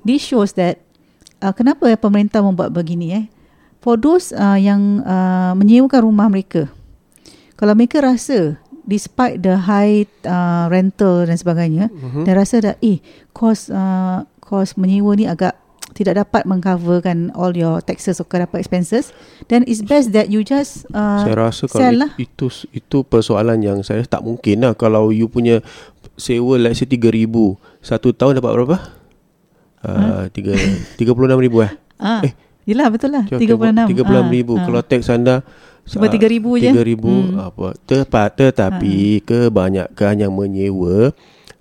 [0.00, 0.78] This shows that
[1.42, 3.24] uh, kenapa pemerintah membuat begini eh.
[3.80, 6.68] For those uh, yang uh, menyewakan rumah mereka,
[7.56, 12.24] kalau mereka rasa despite the high uh, rental dan sebagainya mm-hmm.
[12.28, 13.00] dan rasa dah eh
[13.32, 15.56] kos uh, kos menyewa ni agak
[15.94, 19.14] tidak dapat mengcoverkan all your taxes atau dapat expenses
[19.46, 22.10] then it's best that you just uh, saya rasa sell kalau lah.
[22.18, 25.62] it, itu itu persoalan yang saya tak mungkin lah kalau you punya
[26.18, 27.26] sewa let's say 3000
[27.80, 28.76] satu tahun dapat berapa?
[29.80, 30.52] Uh, tiga,
[30.94, 31.72] 36,000 eh?
[31.96, 34.52] ah eh, Yelah betul lah Kira- 36 36 ribu.
[34.54, 35.40] Ah, Kalau teks anda
[35.82, 36.70] Cuma ah, 3,000 je.
[36.70, 37.40] 3,000 Hmm.
[37.40, 37.66] apa.
[37.82, 41.10] Tepat tetapi kebanyakan yang menyewa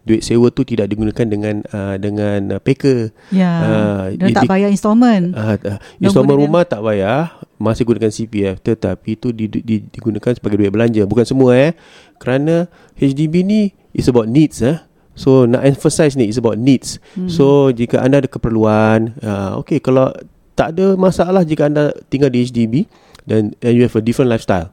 [0.01, 3.09] duit sewa tu tidak digunakan dengan uh, dengan uh, peka.
[3.29, 7.17] Ya Ah, Dan tak bayar installment Uh, uh, installment gunakan- rumah tak bayar
[7.55, 11.71] masih gunakan CPF tetapi itu di, di, digunakan sebagai duit belanja bukan semua eh
[12.15, 14.79] kerana HDB ni is about needs eh
[15.19, 16.95] so nak emphasize ni is about needs.
[17.11, 17.27] Hmm.
[17.27, 20.15] so jika anda ada keperluan uh, okay kalau
[20.55, 22.87] tak ada masalah jika anda tinggal di HDB
[23.27, 24.71] dan and you have a different lifestyle.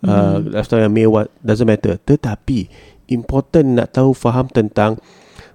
[0.00, 0.56] Uh, Hmm.
[0.56, 2.00] lifestyle yang mewah doesn't matter.
[2.00, 2.72] Tetapi
[3.12, 4.96] important nak tahu faham tentang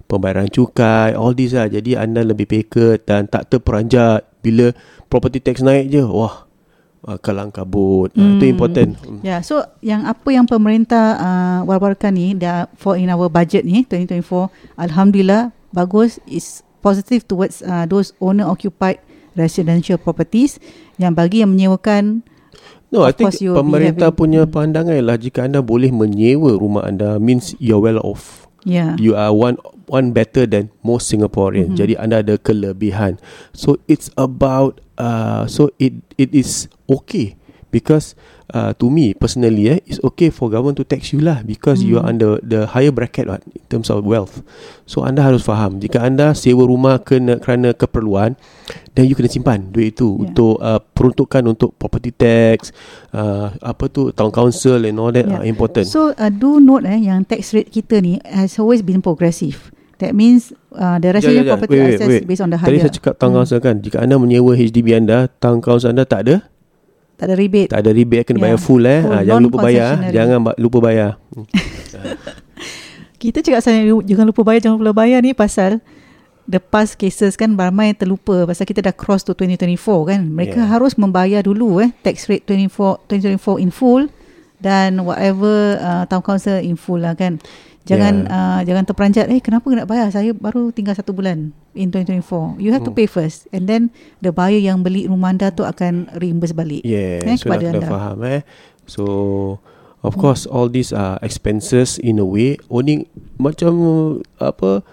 [0.06, 1.66] pembayaran cukai all this lah.
[1.66, 4.70] Jadi anda lebih peka dan tak terperanjat bila
[5.10, 6.06] property tax naik je.
[6.06, 6.45] Wah
[7.06, 8.52] uh, kalang kabut uh, itu Hmm.
[8.52, 8.90] important
[9.22, 13.62] Ya, yeah, so yang apa yang pemerintah uh, war-warkan ni dah for in our budget
[13.62, 18.98] ni 2024, alhamdulillah bagus is positive towards uh, those owner occupied
[19.34, 20.56] residential properties
[20.96, 22.26] yang bagi yang menyewakan
[22.86, 26.54] No, I Of think will be pemerintah having- punya pandangan ialah jika anda boleh menyewa
[26.54, 28.46] rumah anda means you're well off.
[28.62, 28.94] Yeah.
[28.96, 31.72] You are one one better than most Singaporean.
[31.72, 31.78] Mhm.
[31.78, 33.18] Jadi anda ada kelebihan.
[33.52, 37.34] So it's about uh, so it it is okay
[37.70, 38.16] because
[38.54, 41.98] uh, to me personally eh it's okay for government to tax you lah because you
[42.00, 42.12] are Hmm.
[42.16, 44.40] under the higher bracket what, in terms of wealth.
[44.88, 48.38] So anda harus faham jika anda sewa rumah kena kerana keperluan
[48.96, 50.22] then you kena simpan duit itu Yeah.
[50.30, 52.72] untuk uh, peruntukan untuk property tax
[53.12, 55.42] uh, apa tu town council and all that Yeah.
[55.42, 55.84] are important.
[55.90, 59.74] So uh, do note eh yang tax rate kita ni has always been progressive.
[59.96, 62.24] That means uh, the residential Sekejap, property wait, wait, access wait.
[62.24, 62.84] based on the Tadi higher.
[62.84, 63.38] saya cakap town Hmm.
[63.38, 66.36] council kan Jika anda menyewa HDB anda Town council anda tak ada
[67.16, 67.72] tak ada rebate.
[67.72, 68.42] Tak ada rebate Kena Ya.
[68.44, 69.92] bayar full eh Full, ha, Jangan lupa bayar.
[70.06, 71.48] Jangan lupa bayar Hmm.
[73.16, 75.80] Kita cakap saya jangan lupa bayar jangan lupa bayar ni pasal
[76.44, 80.20] the past cases kan ramai yang terlupa pasal kita dah cross to 2024 kan.
[80.28, 80.68] Mereka Yeah.
[80.68, 84.12] harus membayar dulu eh tax rate 24 2024 in full
[84.58, 87.40] dan whatever uh, town council in full lah kan.
[87.86, 88.34] Jangan Yeah.
[88.34, 92.58] uh, jangan terperanjat eh kenapa nak bayar saya baru tinggal satu bulan in 2024.
[92.58, 92.98] You have to Hmm.
[92.98, 96.82] pay first and then the buyer yang beli rumah anda tu akan reimburse balik.
[96.82, 97.86] Yeah Eh, So kepada kena anda.
[97.86, 98.40] faham eh
[98.84, 99.04] So
[99.98, 103.74] Of course all these are expenses in a way Owning Macam
[104.36, 104.86] Apa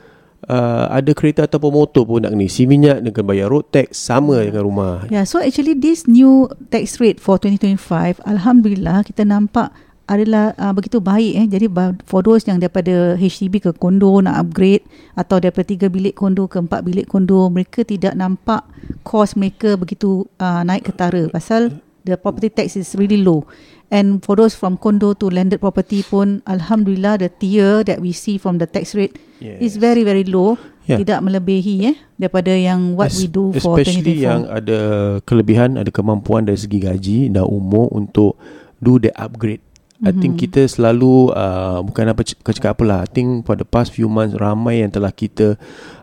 [0.43, 4.41] uh, Ada kereta ataupun motor pun nak kena isi minyak Dengan bayar road tax Sama
[4.41, 9.69] dengan rumah Yeah, so actually this new tax rate for 2025, alhamdulillah kita nampak
[10.03, 11.45] adalah uh, begitu baik eh.
[11.47, 11.67] Jadi
[12.03, 14.83] for those yang daripada HDB ke kondo nak upgrade
[15.15, 18.67] atau daripada tiga bilik kondo ke empat bilik kondo, mereka tidak nampak
[19.01, 21.71] kos mereka begitu uh, naik ketara pasal
[22.03, 23.47] the property tax is really low.
[23.93, 28.41] And for those from condo to landed property pun, Alhamdulillah, the tier that we see
[28.41, 29.59] from the tax rate Yes.
[29.59, 30.55] is very, very low.
[30.87, 30.99] Yeah.
[31.03, 34.27] Tidak melebihi eh, daripada yang what Es- we do for Especially 2024.
[34.27, 34.79] yang ada
[35.23, 38.35] kelebihan Ada kemampuan dari segi gaji Dan umur Untuk
[38.83, 39.63] do the upgrade
[40.03, 40.19] I Mhm.
[40.19, 44.05] think kita selalu uh, Bukan apa cak- cakap apalah I think for the past few
[44.05, 45.55] months Ramai yang telah kita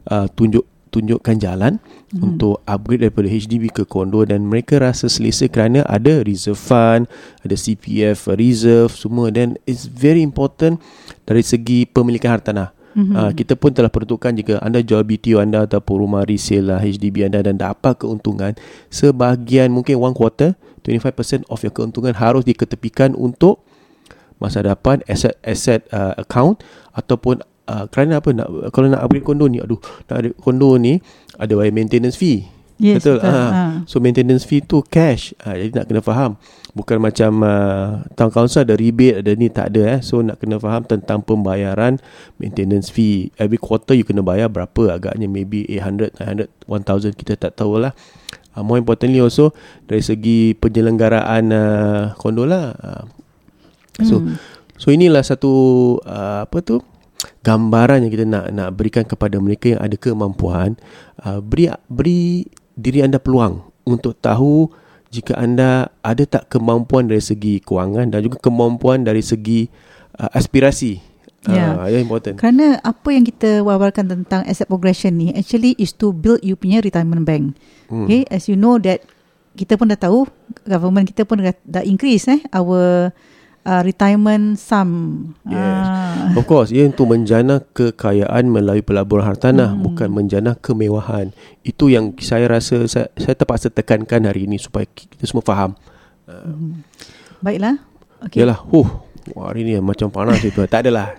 [0.08, 1.78] uh, Tunjuk tunjukkan jalan
[2.10, 2.18] Mhm.
[2.18, 7.06] untuk upgrade daripada HDB ke kondo dan mereka rasa selesa kerana ada reserve fund,
[7.38, 10.82] ada CPF reserve semua dan it's very important
[11.22, 12.74] dari segi pemilikan hartanah.
[12.74, 13.06] Mhm.
[13.06, 13.14] Mm-hmm.
[13.14, 17.22] Uh, kita pun telah peruntukkan jika anda jual BTO anda ataupun rumah resale lah HDB
[17.22, 18.58] anda dan dapat keuntungan
[18.90, 23.62] sebahagian mungkin one quarter 25% of your keuntungan harus diketepikan untuk
[24.40, 26.64] masa depan asset asset uh, account
[26.96, 29.78] ataupun uh, kerana apa nak kalau nak upgrade kondo ni aduh
[30.10, 30.98] nak upgrade kondo ni
[31.38, 32.48] ada bayar maintenance fee.
[32.80, 33.28] Yes, betul, betul.
[33.28, 33.44] Ha.
[33.52, 33.64] Ha.
[33.84, 35.36] so maintenance fee tu cash.
[35.44, 36.40] Ha, jadi nak kena faham.
[36.72, 40.00] Bukan macam uh, town council ada rebate ada ni tak ada eh.
[40.00, 42.00] So nak kena faham tentang pembayaran
[42.40, 43.36] maintenance fee.
[43.36, 45.28] Every quarter you kena bayar berapa agaknya?
[45.28, 47.92] Maybe 800 900 1000 kita tak tahulah.
[48.56, 49.52] Uh, more importantly also
[49.84, 52.72] dari segi penyelenggaraan uh, kondo lah.
[52.80, 53.04] Uh,
[54.06, 54.36] so Hmm.
[54.80, 55.52] So inilah satu
[56.08, 56.80] uh, apa tu
[57.44, 60.80] gambaran yang kita nak nak berikan kepada mereka yang ada kemampuan
[61.20, 62.48] uh, beri beri
[62.80, 64.72] diri anda peluang untuk tahu
[65.12, 69.68] jika anda ada tak kemampuan dari segi kewangan dan juga kemampuan dari segi
[70.16, 71.12] uh, aspirasi.
[71.48, 71.76] Ya.
[71.76, 72.36] Uh, yang important.
[72.36, 76.80] Kerana apa yang kita wawarkan tentang asset progression ni actually is to build you punya
[76.80, 77.52] retirement bank.
[77.92, 78.08] Hmm.
[78.08, 79.04] Okay, as you know that
[79.56, 80.24] kita pun dah tahu
[80.64, 83.12] government kita pun dah, dah increase eh our
[83.66, 84.90] uh, retirement sum.
[85.48, 85.58] Yes.
[85.58, 86.36] Ah.
[86.36, 89.82] Of course, ia untuk menjana kekayaan melalui pelaburan hartanah, Hmm.
[89.82, 91.34] bukan menjana kemewahan.
[91.66, 95.74] Itu yang saya rasa saya, saya terpaksa tekankan hari ini supaya kita semua faham.
[97.42, 97.80] Baiklah.
[98.28, 98.44] Okay.
[98.44, 98.88] Yalah, huh,
[99.32, 100.60] wah, hari ni macam panas itu.
[100.68, 101.16] tak adalah.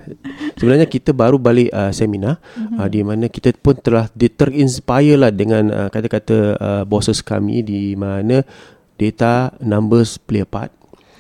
[0.56, 2.78] Sebenarnya kita baru balik uh, seminar mm-hmm.
[2.78, 7.98] uh, di mana kita pun telah terinspire lah dengan uh, kata-kata uh, bosses kami di
[7.98, 8.46] mana
[9.02, 10.70] data numbers play a part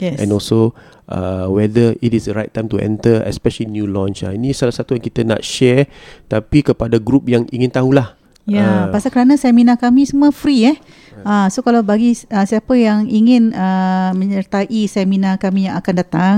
[0.01, 0.17] Yes.
[0.17, 0.73] and also
[1.12, 4.24] uh, whether it is the right time to enter especially new launch.
[4.24, 5.91] Uh, ini salah satu yang kita nak share
[6.26, 8.15] tapi kepada grup yang ingin tahulah.
[8.50, 8.84] Ya, Ah.
[8.89, 10.78] pasal kerana seminar kami semua free eh.
[11.21, 16.36] Ah, so kalau bagi uh, siapa yang ingin uh, menyertai seminar kami yang akan datang,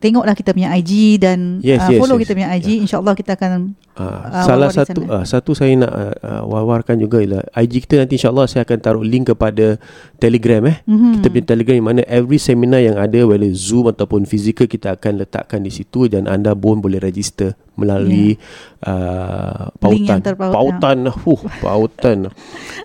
[0.00, 2.22] tengoklah kita punya IG dan Yes, uh, yes, follow yes.
[2.24, 2.68] kita punya IG.
[2.88, 7.22] InsyaAllah kita akan Uh, Ah, salah satu uh, satu saya nak uh, uh, wawarkan juga
[7.22, 9.78] ialah IG kita nanti insyaallah saya akan taruh link kepada
[10.18, 10.82] Telegram eh.
[10.82, 11.22] Mhm.
[11.22, 15.22] Kita punya Telegram di mana every seminar yang ada whether Zoom ataupun fizikal kita akan
[15.22, 18.34] letakkan di situ dan anda pun boleh register melalui
[18.82, 22.18] uh, Link yang pautan terpaut, pautan huh pautan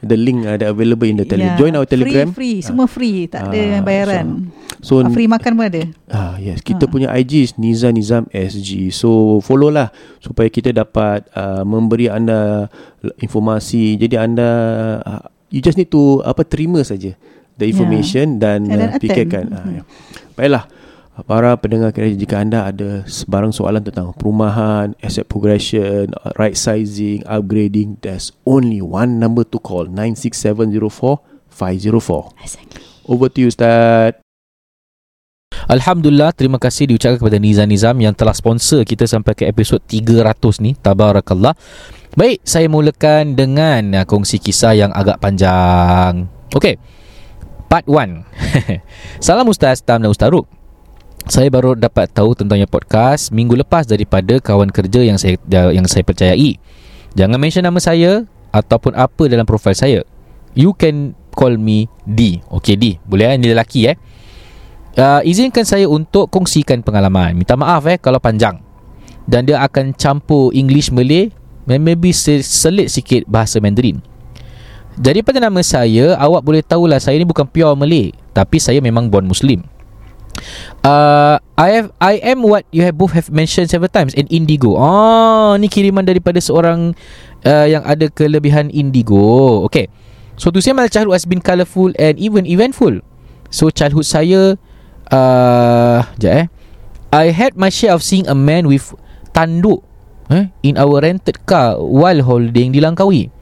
[0.01, 2.65] the link ada available in the Telegram Ya, join our Telegram Free, free.
[2.65, 3.25] semua free.
[3.25, 4.49] Tak ada bayaran.
[4.79, 5.81] so Ah, free makan pun ada.
[6.07, 6.91] Ah yes, kita Ha.
[6.91, 8.89] punya IG is Niza Nizam SG.
[8.91, 10.97] So follow lah supaya kita dapat
[11.33, 12.67] uh, memberi anda
[13.23, 13.95] informasi.
[13.95, 14.49] Jadi anda
[15.03, 17.15] uh, you just need to apa terima saja
[17.59, 19.45] the information dan And then uh, fikirkan.
[19.51, 19.83] Ah, ya.
[20.39, 20.65] Baiklah.
[21.27, 27.19] Para pendengar kira jika anda ada sebarang soalan tentang perumahan, asset progression, uh, right sizing,
[27.27, 31.19] upgrading, there's only one number to call 96704
[31.51, 32.39] 504.
[32.39, 32.83] Exactly.
[33.03, 34.28] Over to you Ustaz.
[35.69, 40.65] Alhamdulillah terima kasih diucapkan kepada Nizam Nizam yang telah sponsor kita sampai ke episod 300
[40.65, 41.53] ni tabarakallah.
[42.17, 46.25] Baik, saya mulakan dengan uh, kongsi kisah yang agak panjang.
[46.57, 46.81] Okey.
[47.69, 48.25] Part 1.
[49.25, 50.49] Salam Ustaz Tam dan Ustaz Ruk.
[51.29, 55.37] Saya baru dapat tahu tentangnya podcast minggu lepas daripada kawan kerja yang saya
[55.69, 56.57] yang saya percayai.
[57.13, 60.01] Jangan mention nama saya ataupun apa dalam profil saya.
[60.57, 62.41] You can call me D.
[62.49, 62.97] Okey D.
[63.05, 63.37] Boleh eh?
[63.37, 64.01] Ini lelaki eh.
[64.99, 67.31] Uh, izinkan saya untuk kongsikan pengalaman.
[67.31, 68.59] Minta maaf eh kalau panjang.
[69.23, 71.31] Dan dia akan campur English Malay
[71.63, 74.03] maybe se- selit sikit bahasa Mandarin.
[74.99, 79.07] Jadi pada nama saya, awak boleh tahulah saya ni bukan pure Malay, tapi saya memang
[79.07, 79.63] born Muslim.
[80.83, 84.75] Uh, I have I am what you have both have mentioned several times an indigo.
[84.75, 86.95] Oh, ni kiriman daripada seorang
[87.47, 89.63] uh, yang ada kelebihan indigo.
[89.67, 89.87] Okay.
[90.39, 93.03] So to say my childhood has been colourful and even eventful.
[93.51, 94.55] So childhood saya
[95.13, 96.45] uh, Sekejap eh
[97.09, 98.93] I had my share of seeing a man with
[99.33, 99.81] tanduk
[100.29, 103.33] eh, in our rented car while holding di Langkawi.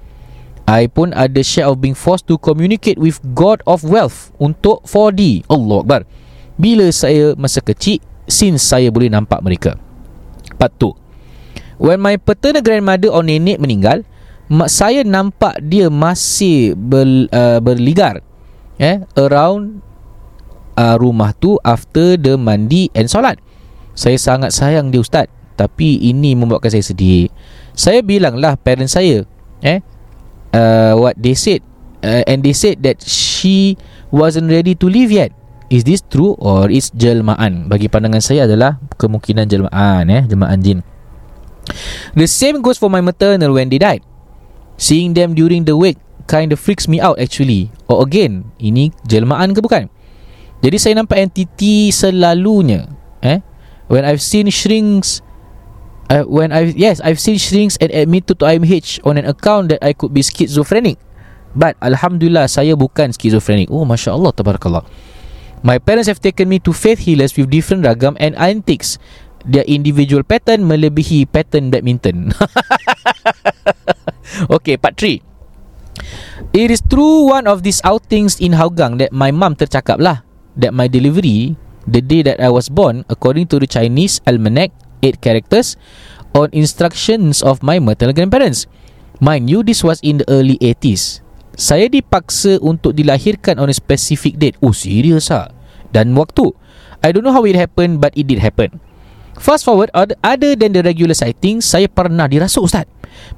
[0.67, 5.47] I pun ada share of being forced to communicate with God of Wealth untuk 4D.
[5.51, 6.01] Allah Akbar.
[6.55, 9.75] Bila saya masa kecil, since saya boleh nampak mereka.
[10.55, 10.95] Part 2.
[11.83, 14.07] When my paternal grandmother or nenek meninggal,
[14.47, 18.23] mak saya nampak dia masih ber, uh, berligar
[18.79, 19.83] eh around
[20.77, 23.41] uh, rumah tu after the mandi and solat.
[23.97, 25.25] Saya sangat sayang dia ustaz,
[25.57, 27.33] tapi ini membuatkan saya sedih.
[27.73, 29.25] Saya bilanglah parents saya,
[29.65, 29.81] eh,
[30.53, 31.65] uh, what they said,
[32.05, 33.73] uh, and they said that she
[34.13, 35.33] wasn't ready to leave yet.
[35.67, 37.67] Is this true or is jelmaan?
[37.67, 40.79] Bagi pandangan saya adalah kemungkinan jelmaan, eh, jelmaan jin.
[42.15, 43.99] The same goes for my maternal when they died.
[44.79, 45.99] Seeing them during the wake
[46.29, 47.73] kind of freaks me out actually.
[47.91, 49.91] Or again, ini jelmaan ke bukan?
[50.61, 52.89] Jadi saya nampak entiti selalunya.
[53.21, 53.39] Eh?
[53.87, 55.21] When I've seen shrinks
[56.09, 59.83] uh, when I yes, I've seen shrinks and admitted to IMH on an account that
[59.83, 60.99] I could be schizophrenic.
[61.57, 63.71] But alhamdulillah saya bukan schizophrenic.
[63.71, 64.83] Oh masya-Allah tabarakallah.
[65.65, 69.01] My parents have taken me to faith healers with different ragam and antics.
[69.47, 72.35] Their individual pattern melebihi pattern badminton.
[74.59, 75.23] okay, part 3.
[76.51, 80.26] It is through one of these outings in Hougang that my mum tercakap lah
[80.57, 81.55] that my delivery,
[81.87, 85.77] the day that I was born, according to the Chinese almanac, eight characters,
[86.35, 88.67] on instructions of my maternal grandparents.
[89.17, 91.25] Mind you, this was in the early 80s.
[91.57, 94.57] Saya dipaksa untuk dilahirkan on a specific date.
[94.61, 95.49] Oh, serius ah?
[95.89, 96.53] Dan waktu.
[97.01, 98.77] I don't know how it happened, but it did happen.
[99.37, 102.85] Fast forward, other- other than the regular sightings, saya pernah dirasuk, Ustaz.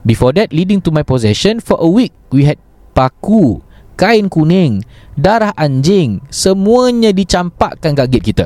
[0.04, 2.60] Before that, leading to my possession, for a week, we had
[2.96, 3.64] paku,
[4.00, 4.80] kain kuning,
[5.20, 8.46] darah anjing, semuanya dicampakkan kat gate kita.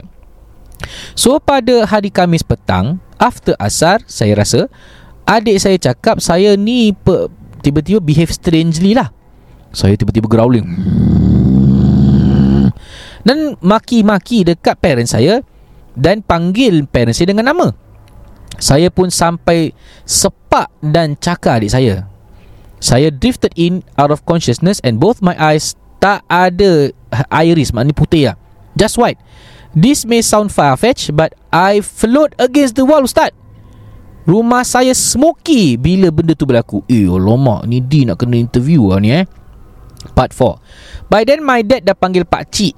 [1.14, 4.66] So, pada hari Kamis petang, after asar, saya rasa,
[5.30, 7.30] adik saya cakap saya ni pe-
[7.62, 9.14] tiba-tiba behave strangely lah.
[9.70, 10.66] Saya tiba-tiba growling.
[13.24, 15.40] Dan maki-maki dekat parents saya
[15.96, 17.72] dan panggil parents saya dengan nama.
[18.60, 19.72] Saya pun sampai
[20.04, 22.13] sepak dan cakar adik saya.
[22.84, 26.92] Saya drifted in out of consciousness and both my eyes tak ada
[27.32, 28.36] iris maknanya putih lah.
[28.76, 29.16] Just white.
[29.72, 33.32] This may sound far-fetched but I float against the wall ustaz.
[34.28, 36.84] Rumah saya smoky bila benda tu berlaku.
[36.92, 39.24] Eh alamak ni D nak kena interview lah ni eh.
[40.12, 41.08] Part 4.
[41.08, 42.76] By then my dad dah panggil pak cik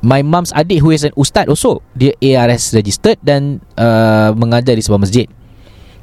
[0.00, 4.82] My mom's adik who is an ustaz also Dia ARS registered dan uh, mengajar di
[4.82, 5.28] sebuah masjid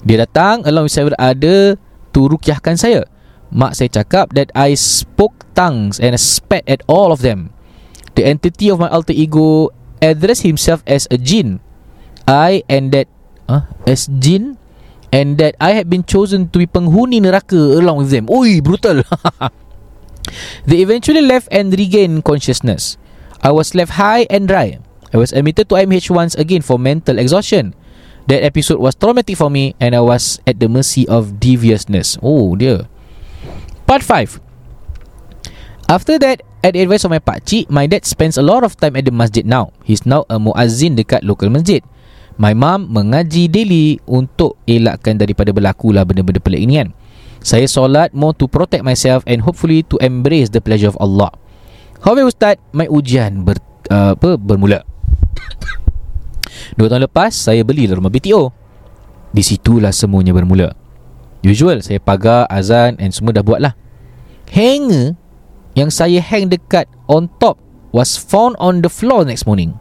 [0.06, 1.76] Dia datang along with several other
[2.14, 3.06] to rukyahkan saya
[3.50, 7.50] Mak saya cakap that I spoke tongues and spat at all of them
[8.14, 11.58] The entity of my alter ego addressed himself as a jinn
[12.30, 13.10] I and that
[13.50, 13.66] huh?
[13.90, 14.62] As jinn
[15.10, 19.02] And that I had been chosen to be penghuni neraka along with them Oi brutal
[20.66, 22.98] They eventually left and regained consciousness.
[23.42, 24.80] I was left high and dry.
[25.14, 27.74] I was admitted to IMH once again for mental exhaustion.
[28.30, 32.22] That episode was traumatic for me and I was at the mercy of deviousness.
[32.22, 32.86] Oh dear.
[33.90, 34.38] Part 5.
[35.90, 38.94] After that, at the advice of my pakcik, my dad spends a lot of time
[38.94, 39.74] at the masjid now.
[39.82, 41.82] He's now a muazzin dekat local masjid.
[42.38, 46.90] My mum mengaji daily untuk elakkan daripada berlakulah benda-benda pelik ini kan.
[47.42, 51.34] Saya solat more to protect myself and hopefully to embrace the pleasure of Allah.
[52.06, 53.58] However Ustaz, my ujian ber,
[53.90, 54.86] uh, apa, bermula.
[56.76, 58.54] Dua tahun lepas, saya beli rumah BTO.
[59.34, 60.74] Di situlah semuanya bermula.
[61.46, 63.74] Usual, saya pagar, azan and semua dah buat lah.
[64.52, 65.16] Hanger
[65.78, 67.62] yang saya hang dekat on top
[67.96, 69.78] was found on the floor next morning.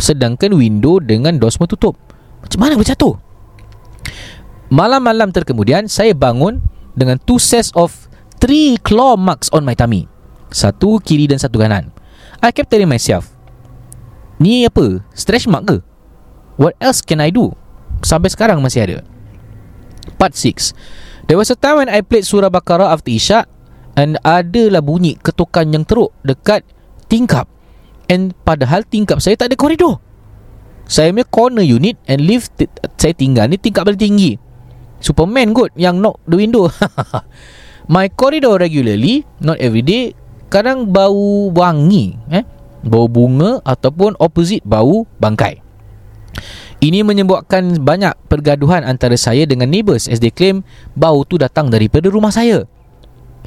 [0.00, 1.94] Sedangkan window dengan door semua tutup.
[2.42, 3.14] Macam mana boleh jatuh?
[4.68, 6.60] Malam-malam terkemudian, saya bangun
[6.92, 8.08] dengan two sets of
[8.42, 10.10] three claw marks on my tummy.
[10.52, 11.92] Satu kiri dan satu kanan.
[12.38, 13.34] I kept telling myself,
[14.38, 15.02] ni apa?
[15.12, 15.76] Stretch mark ke?
[16.58, 17.54] What else can I do?
[18.02, 18.98] Sampai sekarang masih ada.
[20.18, 20.74] Part 6.
[21.30, 23.46] There was a time when I played surah Baqarah after Isya
[23.94, 26.66] and adalah bunyi ketukan yang teruk dekat
[27.06, 27.46] tingkap.
[28.10, 30.02] And padahal tingkap saya tak ada koridor.
[30.88, 34.40] Saya punya corner unit and lift t- saya tinggal ni tingkap paling tinggi.
[34.98, 36.72] Superman kot yang knock the window.
[37.92, 40.16] My corridor regularly, not every day,
[40.48, 42.44] kadang bau wangi, eh?
[42.82, 45.67] Bau bunga ataupun opposite bau bangkai.
[46.78, 50.62] Ini menyebabkan banyak pergaduhan antara saya dengan neighbours as they claim
[50.94, 52.70] bau tu datang daripada rumah saya.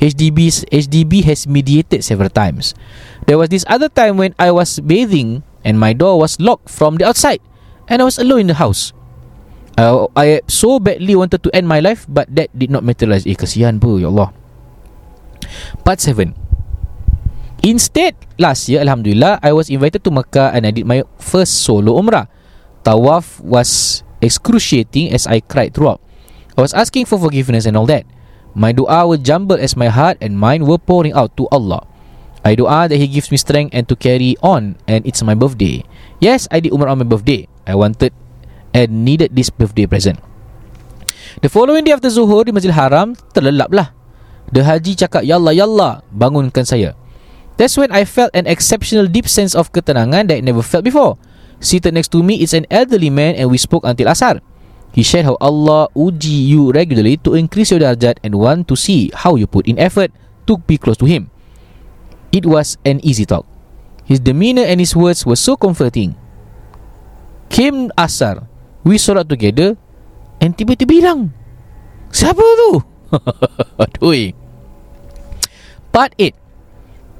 [0.01, 2.73] HDB HDB has mediated several times.
[3.29, 6.97] There was this other time when I was bathing and my door was locked from
[6.97, 7.39] the outside
[7.87, 8.91] and I was alone in the house.
[9.79, 13.23] Uh, I so badly wanted to end my life but that did not materialize.
[13.23, 14.35] Eh kesian pun ya Allah.
[15.87, 16.35] Part 7.
[17.61, 21.95] Instead, last year Alhamdulillah I was invited to Mecca and I did my first solo
[21.95, 22.25] umrah.
[22.81, 26.01] Tawaf was excruciating as I cried throughout.
[26.57, 28.05] I was asking for forgiveness and all that.
[28.53, 31.87] My dua were jumbled as my heart and mind were pouring out to Allah.
[32.41, 35.85] I doa that he gives me strength and to carry on and it's my birthday.
[36.19, 37.47] Yes, I did Umrah on my birthday.
[37.69, 38.11] I wanted
[38.73, 40.19] and needed this birthday present.
[41.39, 43.95] The following day after Zuhur di Masjidil Haram, terlelap lah.
[44.51, 46.91] The haji cakap, Ya Allah, Ya Allah, bangunkan saya.
[47.55, 51.15] That's when I felt an exceptional deep sense of ketenangan that I never felt before.
[51.61, 54.41] Seated next to me is an elderly man and we spoke until asar.
[54.91, 59.13] He shared how Allah uji you regularly to increase your darjat and want to see
[59.13, 60.11] how you put in effort
[60.49, 61.29] to be close to him.
[62.33, 63.45] It was an easy talk.
[64.03, 66.17] His demeanor and his words were so comforting.
[67.47, 68.49] Came asar,
[68.83, 69.77] we solat together
[70.41, 71.31] and tiba-tiba hilang.
[72.11, 72.83] Siapa tu?
[73.83, 74.33] Aduh.
[75.93, 76.35] Part 8.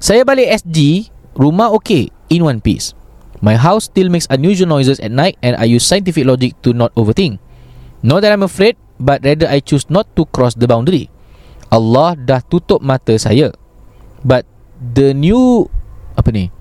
[0.02, 2.96] Saya balik SG, rumah okay, in one piece.
[3.42, 6.94] My house still makes unusual noises at night and I use scientific logic to not
[6.94, 7.42] overthink.
[8.06, 11.10] Not that I'm afraid, but rather I choose not to cross the boundary.
[11.74, 13.50] Allah dah tutup mata saya.
[14.22, 14.46] But
[14.78, 15.66] the new
[16.14, 16.54] apa ni?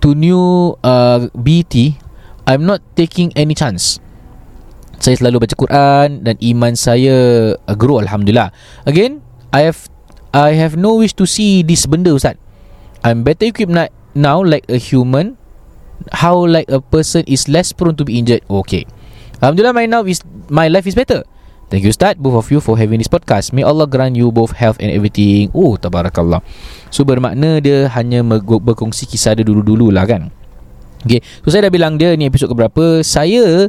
[0.00, 2.00] To new uh, BT,
[2.48, 4.00] I'm not taking any chance.
[4.96, 7.16] Saya selalu baca Quran dan iman saya
[7.60, 8.48] uh, grow alhamdulillah.
[8.88, 9.20] Again,
[9.52, 9.92] I have
[10.32, 12.40] I have no wish to see this benda ustaz.
[13.04, 13.76] I'm better equipped
[14.16, 15.36] now like a human.
[16.12, 18.44] How like a person is less prone to be injured.
[18.46, 18.86] Okay.
[19.42, 21.24] Alhamdulillah my now is my life is better.
[21.66, 23.50] Thank you Ustaz both of you for having this podcast.
[23.50, 25.50] May Allah grant you both health and everything.
[25.50, 26.40] Oh tabarakallah.
[26.94, 28.22] So bermakna dia hanya
[28.62, 30.30] berkongsi kisah dia dulu-dulu lah kan.
[31.02, 31.20] Okay.
[31.42, 33.02] So saya dah bilang dia ni episod keberapa.
[33.02, 33.68] Saya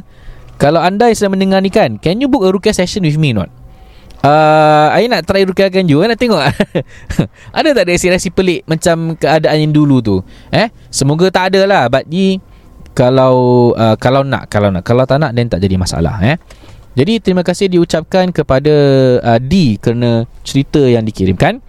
[0.58, 3.30] kalau anda yang sedang mendengar ni kan, can you book a rukyah session with me
[3.30, 3.46] not?
[4.18, 6.42] Uh, I nak try rukyahkan you Nak tengok.
[7.58, 10.16] Ada tak resi-resi pelik Macam keadaan yang dulu tu?
[10.50, 10.66] Eh?
[10.90, 11.86] Semoga tak ada lah.
[11.86, 12.42] But ni
[12.98, 14.82] Kalau uh, Kalau nak Kalau nak.
[14.82, 16.34] Kalau tak nak Then tak jadi masalah eh?
[16.98, 18.74] Jadi terima kasih diucapkan Kepada
[19.22, 21.62] uh, D Kerana cerita yang dikirimkan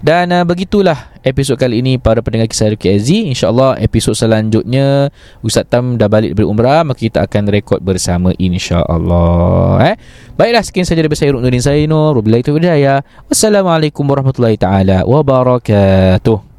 [0.00, 3.30] dan uh, begitulah episod kali ini para pendengar kisah RKZ.
[3.30, 5.12] InsyaAllah episod selanjutnya
[5.44, 9.92] Ustaz Tam dah balik dari umrah maka kita akan rekod bersama insyaAllah.
[9.92, 9.94] Eh?
[10.40, 12.16] Baiklah sekian saja dari saya Ruknuddin Zainur.
[12.16, 12.64] Wabillahi taufiq
[13.28, 16.49] Wassalamualaikum warahmatullahi taala wabarakatuh.